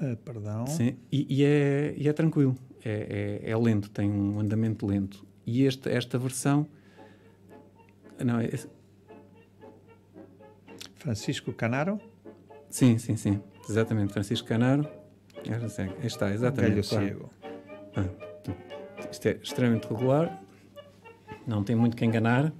[0.00, 0.66] Uh, perdão.
[0.66, 5.24] Sim, e, e, é, e é tranquilo é, é, é, lento, tem um andamento lento.
[5.46, 6.66] E este, esta versão.
[8.22, 8.50] Não, é,
[10.96, 11.98] Francisco Canaro?
[12.68, 13.40] Sim, sim, sim.
[13.68, 14.12] Exatamente.
[14.12, 14.86] Francisco Canaro.
[15.46, 16.88] Aí está, exatamente.
[16.88, 17.06] Claro.
[17.06, 17.30] Cego.
[17.96, 18.04] Ah,
[19.10, 20.42] isto é extremamente regular.
[21.46, 22.52] Não tem muito que enganar.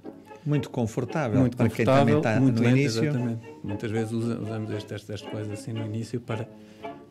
[0.45, 3.03] Muito confortável muito para confortável, quem também está muito no lento, início.
[3.03, 3.47] Exatamente.
[3.63, 6.47] Muitas vezes usamos estas, estas coisas assim no início para,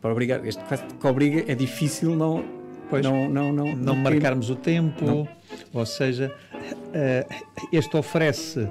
[0.00, 0.46] para obrigar.
[0.46, 0.62] Este
[1.00, 2.63] que obriga é difícil não
[3.02, 5.28] Pois, não, não, não, não marcarmos o tempo, não.
[5.72, 7.34] ou seja, uh,
[7.72, 8.68] este oferece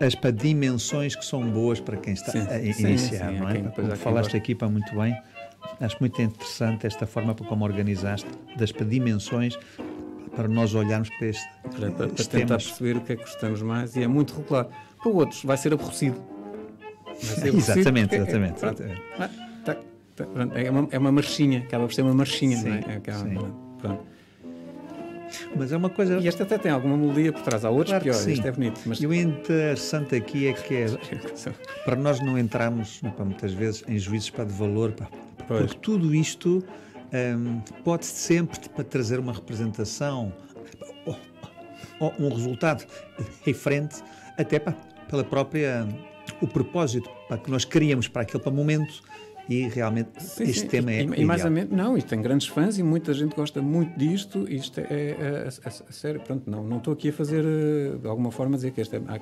[0.00, 3.48] as para dimensões que são boas para quem está sim, a iniciar, sim, sim, não
[3.48, 3.58] é?
[3.58, 5.16] Como falaste aqui para muito bem,
[5.80, 9.56] Acho muito interessante esta forma como organizaste das dimensões
[10.34, 13.62] para nós olharmos para este para, para, para tentar perceber o que é que gostamos
[13.62, 14.66] mais e é muito regular.
[15.00, 16.20] Para outros vai ser aborrecido.
[17.06, 18.64] Vai ser aborrecido exatamente, é, exatamente.
[18.64, 19.47] É, exatamente.
[20.54, 22.84] É, uma, é uma marchinha, acaba por ser uma marchinha, sim, não é?
[22.86, 23.24] é aquela,
[23.78, 24.18] pronto.
[25.56, 26.18] Mas é uma coisa.
[26.18, 27.64] E este até tem alguma melodia por trás.
[27.64, 28.26] Há outros claro piores.
[28.26, 28.80] Este é bonito.
[28.86, 29.00] Mas...
[29.00, 30.86] E o interessante aqui é que é.
[31.84, 35.08] para nós não entrarmos, muitas vezes, em juízos para de valor, pá,
[35.46, 36.64] porque tudo isto
[37.12, 40.32] um, pode sempre para trazer uma representação
[42.00, 42.86] ou um resultado
[43.44, 44.02] diferente,
[44.36, 44.74] até pá,
[45.08, 45.86] pela própria.
[46.40, 49.02] o propósito para que nós queríamos para aquele para momento
[49.48, 50.66] e realmente sim, este sim.
[50.66, 51.02] tema é.
[51.02, 53.98] E, e mais ou menos, não, isto tem grandes fãs e muita gente gosta muito
[53.98, 54.46] disto.
[54.48, 58.06] Isto é, é, é, é sério, pronto, não, não estou aqui a fazer eh, de
[58.06, 59.02] alguma forma dizer que este é.
[59.08, 59.14] Há,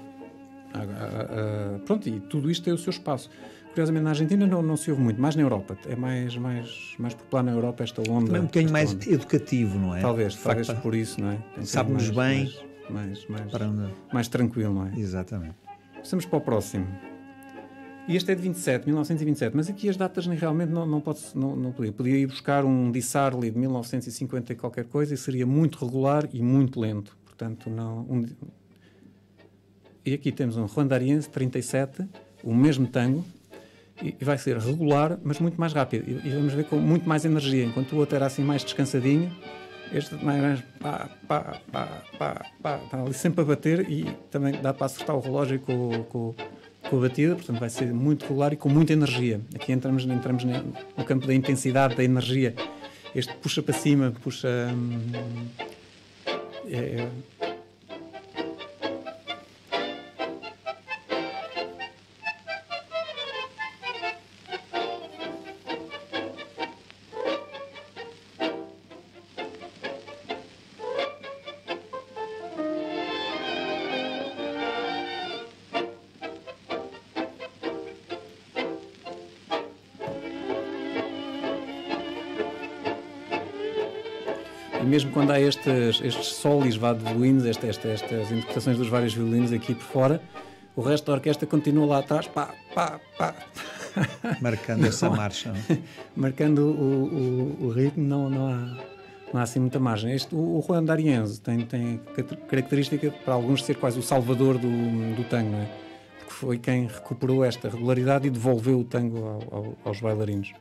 [0.74, 3.30] há, há, pronto, e tudo isto tem o seu espaço.
[3.68, 5.76] Curiosamente, na Argentina não, não se ouve muito, mais na Europa.
[5.86, 8.26] É mais, mais, mais popular na Europa esta onda.
[8.26, 9.10] Também um bocadinho mais onda.
[9.10, 10.00] educativo, não é?
[10.00, 11.38] Talvez, talvez por isso, não é?
[11.62, 12.50] Sabe-nos bem.
[12.88, 14.98] Mais, mais, mais, mais tranquilo, não é?
[14.98, 15.56] Exatamente.
[15.98, 16.86] Passamos para o próximo.
[18.08, 21.56] E este é de 27, 1927, mas aqui as datas realmente não, não, pode, não,
[21.56, 21.92] não podia.
[21.92, 26.40] Podia ir buscar um Dissarli de 1950 e qualquer coisa e seria muito regular e
[26.40, 27.16] muito lento.
[27.24, 28.06] Portanto, não.
[28.08, 28.24] Um...
[30.04, 32.06] E aqui temos um Juan D'Ariense 37,
[32.44, 33.24] o mesmo tango,
[34.00, 36.08] e vai ser regular, mas muito mais rápido.
[36.08, 37.64] E, vamos ver com muito mais energia.
[37.64, 39.34] Enquanto o outro era assim mais descansadinho,
[39.92, 44.72] este mais pá, pá, pá, pá, pá, está ali sempre a bater e também dá
[44.72, 46.34] para acertar o relógio com, com,
[46.88, 49.40] com a batida, portanto vai ser muito regular e com muita energia.
[49.54, 52.54] Aqui entramos, entramos no campo da intensidade, da energia.
[53.14, 54.48] Este puxa para cima, puxa.
[54.72, 55.12] Hum,
[56.68, 57.08] é,
[85.16, 89.50] quando há estes, estes solis vá de violinos, esta, esta, estas interpretações dos vários violinos
[89.50, 90.22] aqui por fora,
[90.76, 93.34] o resto da orquestra continua lá atrás, pá, pá, pá.
[94.42, 95.54] Marcando essa marcha.
[96.14, 98.58] marcando o, o, o, ritmo, não, não, há,
[99.32, 100.12] não há assim muita margem.
[100.12, 101.98] Este, o, o Juan D'Arienzo tem, tem
[102.46, 104.68] característica para alguns de ser quase o salvador do,
[105.16, 105.68] do tango, não é?
[106.18, 110.52] Porque foi quem recuperou esta regularidade e devolveu o tango ao, ao, aos bailarinos.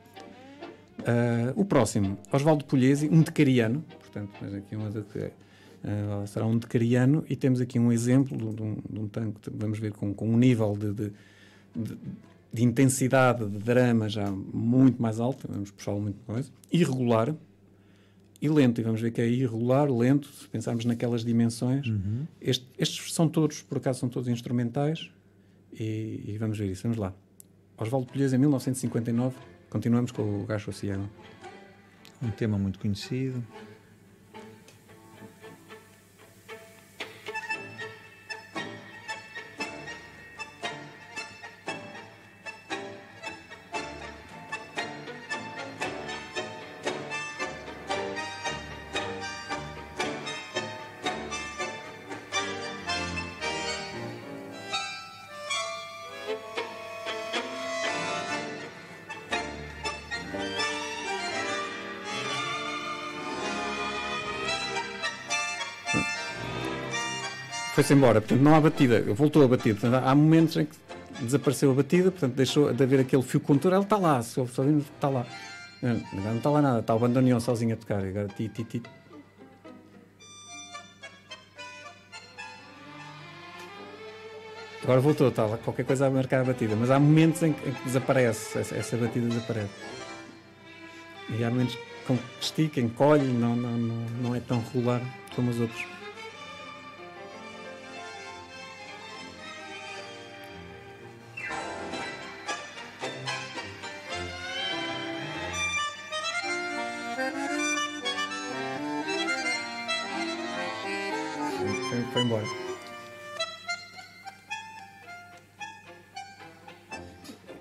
[0.99, 6.57] Uh, o próximo, Osvaldo Pugliese, um decariano, portanto, mas aqui uma de, uh, será um
[6.57, 10.27] decariano, e temos aqui um exemplo de, um, de um tango, vamos ver, com, com
[10.27, 11.11] um nível de, de,
[11.75, 11.97] de,
[12.51, 17.35] de intensidade, de drama já muito mais alto, vamos puxá-lo muito mais, irregular
[18.41, 21.87] e lento, e vamos ver que é irregular, lento, se pensarmos naquelas dimensões.
[21.87, 22.25] Uhum.
[22.39, 25.09] Este, estes são todos, por acaso, são todos instrumentais,
[25.73, 27.13] e, e vamos ver isso, vamos lá.
[27.77, 29.35] Osvaldo Pugliese, em 1959,
[29.69, 31.09] continuamos com o Gacho Oceano.
[32.21, 33.43] Um tema muito conhecido.
[67.85, 69.79] Foi-se embora, portanto não há batida, voltou a batida.
[69.79, 70.75] Portanto, há momentos em que
[71.21, 75.07] desapareceu a batida, portanto deixou de haver aquele fio condutor, ele está lá, se está
[75.07, 75.25] lá.
[75.81, 78.81] Não, não está lá nada, está o bandoneon sozinho a tocar, agora ti, ti, ti.
[84.83, 87.69] Agora voltou, está lá qualquer coisa a marcar a batida, mas há momentos em que,
[87.69, 89.69] em que desaparece, essa, essa, batida desaparece.
[91.29, 95.01] E há momentos que estica, encolhe, não, não, não, não é tão regular
[95.35, 95.94] como os outros.
[112.25, 112.45] Embora.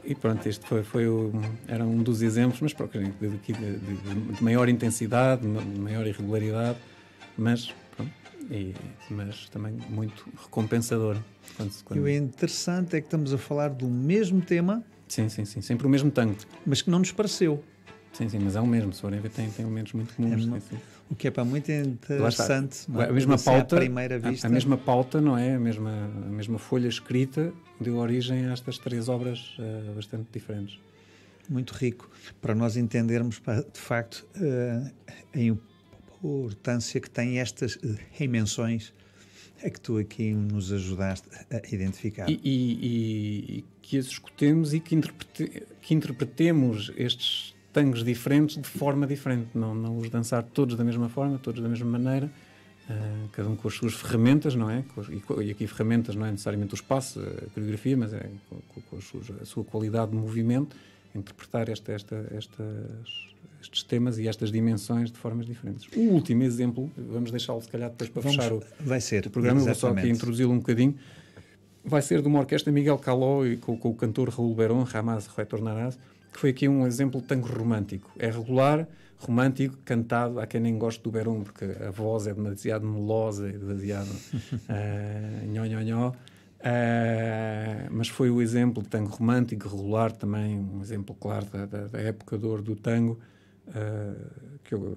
[0.07, 1.33] E pronto, este foi, foi o,
[1.67, 6.79] era um dos exemplos, mas de, de, de, de maior intensidade, de maior irregularidade,
[7.39, 8.13] mas, pronto,
[8.51, 8.75] e,
[9.09, 11.17] mas também muito recompensador.
[11.57, 12.01] Quando, quando...
[12.01, 14.85] E o interessante é que estamos a falar do mesmo tema.
[15.09, 16.37] Sim, sim, sim, sempre o mesmo tango.
[16.67, 17.65] Mas que não nos pareceu.
[18.13, 18.93] Sim, sim, mas é o mesmo.
[18.93, 20.47] Se forem ver, tem, tem elementos muito comuns.
[20.47, 20.79] É, sim, sim.
[21.11, 22.87] O que é para muito interessante.
[22.89, 24.47] A mesma pauta, a, primeira vista.
[24.47, 25.55] A, a, mesma pauta, não é?
[25.55, 30.79] A mesma, a mesma folha escrita deu origem a estas três obras uh, bastante diferentes.
[31.49, 32.11] Muito rico.
[32.41, 33.41] Para nós entendermos,
[33.73, 34.91] de facto, uh,
[35.35, 38.93] a importância que têm estas uh, dimensões
[39.63, 42.29] é que tu aqui nos ajudaste a identificar.
[42.29, 48.69] E, e, e que as escutemos e que, interprete, que interpretemos estes tangos diferentes de
[48.69, 52.31] forma diferente, não, não os dançar todos da mesma forma, todos da mesma maneira,
[52.89, 54.85] uh, cada um com as suas ferramentas, não é?
[55.11, 59.01] E, e, aqui ferramentas não é necessariamente o espaço, a coreografia, mas é com, com
[59.01, 60.77] suas, a sua qualidade de movimento,
[61.13, 65.89] interpretar esta, esta, estas, estes temas e estas dimensões de formas diferentes.
[65.97, 69.31] O último exemplo, vamos deixá-lo se calhar depois para vamos, fechar o, vai ser, o
[69.31, 69.81] programa, exatamente.
[69.81, 70.95] vou só aqui introduzi-lo um bocadinho.
[71.85, 75.27] Vai ser de uma orquestra Miguel Caló e com, com o cantor Raul Berón, Ramaz
[75.27, 75.99] Retornarás,
[76.33, 78.11] que foi aqui um exemplo de tango romântico.
[78.19, 80.41] É regular, romântico, cantado.
[80.41, 85.47] Há quem nem goste do Berum, porque a voz é demasiado melosa e demasiado uh,
[85.53, 86.09] nhó, nhó, nhó.
[86.11, 91.87] Uh, mas foi o exemplo de tango romântico, regular também, um exemplo claro da, da,
[91.89, 93.19] da época de ouro do tango.
[93.69, 94.97] Uh, que eu,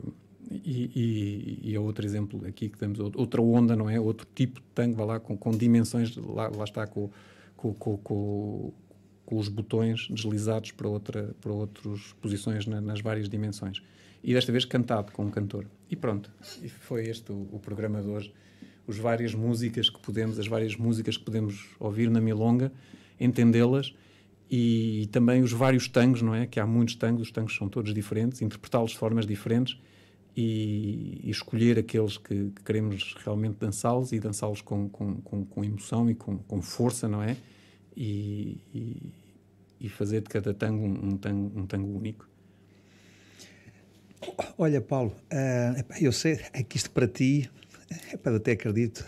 [0.50, 4.00] e, e, e é outro exemplo aqui que temos outra onda, não é?
[4.00, 7.10] Outro tipo de tango, vai lá, com, com dimensões, lá, lá está com,
[7.56, 8.74] com, com,
[9.26, 10.90] com os botões deslizados para,
[11.42, 13.82] para outras posições na, nas várias dimensões.
[14.24, 15.66] E desta vez cantado com um cantor.
[15.90, 16.32] E pronto,
[16.62, 18.34] e foi este o, o programa de hoje.
[18.88, 22.72] As várias músicas que podemos, as várias músicas que podemos ouvir na Milonga,
[23.20, 23.94] entendê-las
[24.50, 26.48] e, e, também os vários tangos, não é?
[26.48, 29.78] Que há muitos tangos, os tangos são todos diferentes, interpretá-los de formas diferentes
[30.38, 35.64] e, e escolher aqueles que, que queremos realmente dançá-los e dançá-los com, com, com, com,
[35.64, 37.36] emoção e com, com força, não é?
[37.98, 39.14] e, e,
[39.82, 42.30] e fazer de cada tango um, um, tango um tango único.
[44.58, 47.50] Olha, Paulo, uh, eu sei é que isto para ti,
[47.90, 49.06] é até acredito,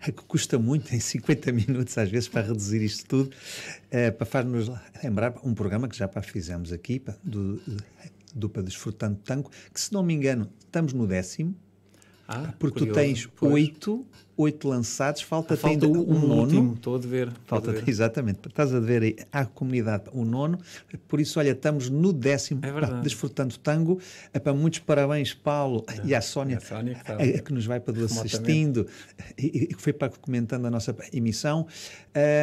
[0.00, 4.26] é que custa muito em 50 minutos, às vezes, para reduzir isto tudo, uh, para
[4.26, 4.70] faz-nos
[5.02, 7.84] lembrar um programa que já para fizemos aqui, do, do
[8.48, 11.54] Para Desfrutando Tango, que se não me engano, estamos no décimo,
[12.28, 14.06] ah, porque curioso, tu tens oito
[14.40, 16.42] oito lançados, falta, falta ainda um, um nono.
[16.42, 17.32] Último, estou a dever.
[17.46, 17.88] Falta, dever.
[17.88, 20.58] exatamente, estás a dever aí à comunidade o nono,
[21.08, 24.00] por isso, olha, estamos no décimo, é pá, desfrutando tango.
[24.32, 26.06] É, para muitos parabéns, Paulo é.
[26.06, 28.86] e à Sónia, a Sónia que, a, a, que, nos vai para assistindo
[29.36, 31.66] e que foi para comentando a nossa emissão.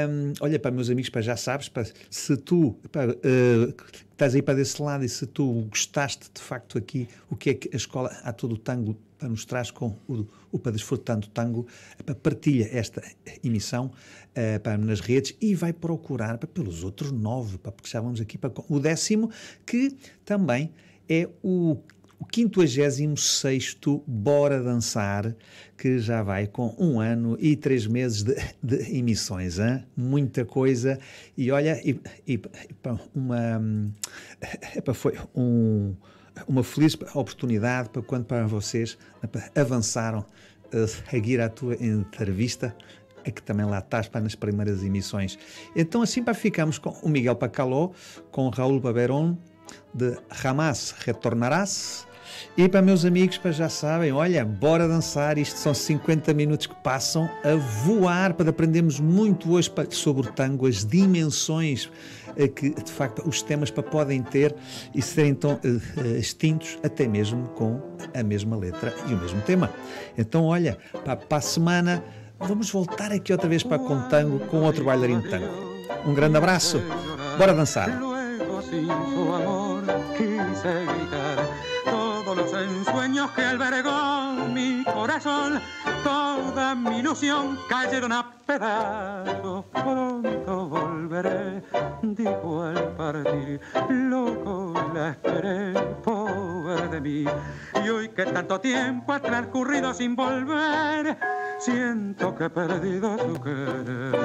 [0.10, 3.74] Um, olha, para meus amigos, para já sabes, para, se tu para, uh,
[4.12, 7.54] estás aí para desse lado e se tu gostaste de facto aqui o que é
[7.54, 11.68] que a escola a todo o tango nos traz com o, o Para Desfrutando Tango,
[12.22, 13.02] partilha esta
[13.44, 18.02] emissão uh, para, nas redes e vai procurar para, pelos outros nove, para, porque já
[18.02, 19.30] vamos aqui para o décimo,
[19.66, 19.96] que
[20.26, 20.72] também
[21.10, 21.78] é o
[22.20, 25.36] o 56 Bora Dançar,
[25.78, 29.60] que já vai com um ano e três meses de, de emissões.
[29.60, 29.84] Hein?
[29.96, 31.00] Muita coisa.
[31.38, 32.40] E olha, e, e,
[33.14, 33.94] uma,
[34.76, 35.96] epa, foi um,
[36.48, 38.98] uma feliz oportunidade para quando para vocês
[39.56, 40.26] avançaram
[40.74, 42.76] a seguir a tua entrevista
[43.24, 45.38] é que também lá estás para nas primeiras emissões.
[45.76, 47.92] Então assim para ficamos com o Miguel Pacaló,
[48.32, 49.38] com Raul Baberon
[49.94, 52.08] de Jamás Retornarás
[52.58, 55.38] e para meus amigos, para já sabem, olha, bora dançar.
[55.38, 60.68] Isto são 50 minutos que passam a voar para aprendermos muito hoje sobre o tango,
[60.68, 61.90] as dimensões
[62.36, 64.56] eh, que de facto os temas podem ter
[64.94, 65.60] e serem então
[66.18, 67.82] extintos até mesmo com
[68.14, 69.72] a mesma letra e o mesmo tema.
[70.18, 72.04] Então, olha, para, para a semana
[72.40, 75.48] vamos voltar aqui outra vez para com tango com outro bailarino de tango.
[76.06, 76.82] Um grande abraço,
[77.38, 77.90] bora dançar.
[82.46, 85.60] Sueños que albergó mi corazón,
[86.04, 89.66] toda mi ilusión cayeron a pedazos.
[89.74, 91.64] Pronto volveré,
[92.02, 93.60] dijo al partir,
[93.90, 95.74] loco la esperé,
[96.04, 97.26] pobre de mí.
[97.84, 101.18] Y hoy que tanto tiempo ha transcurrido sin volver,
[101.60, 104.16] siento que he perdido su querer.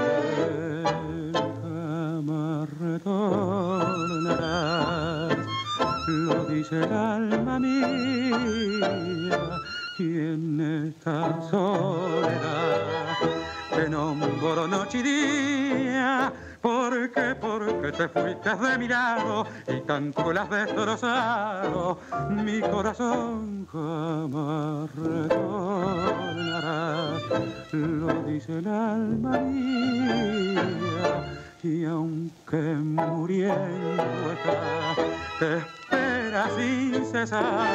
[1.62, 4.91] Jamás retornarás
[6.22, 8.88] lo dice el alma mía,
[9.98, 13.16] y en esta soledad.
[13.74, 20.48] Te nombro noche y día, porque, porque te fuiste de mi lado y tanto las
[20.50, 21.98] destrozado,
[22.30, 26.38] mi corazón jamás retornará,
[27.72, 30.32] lo dice el alma mía
[31.64, 34.96] y aunque muriendo estás,
[35.38, 37.68] te esperas sin cesar.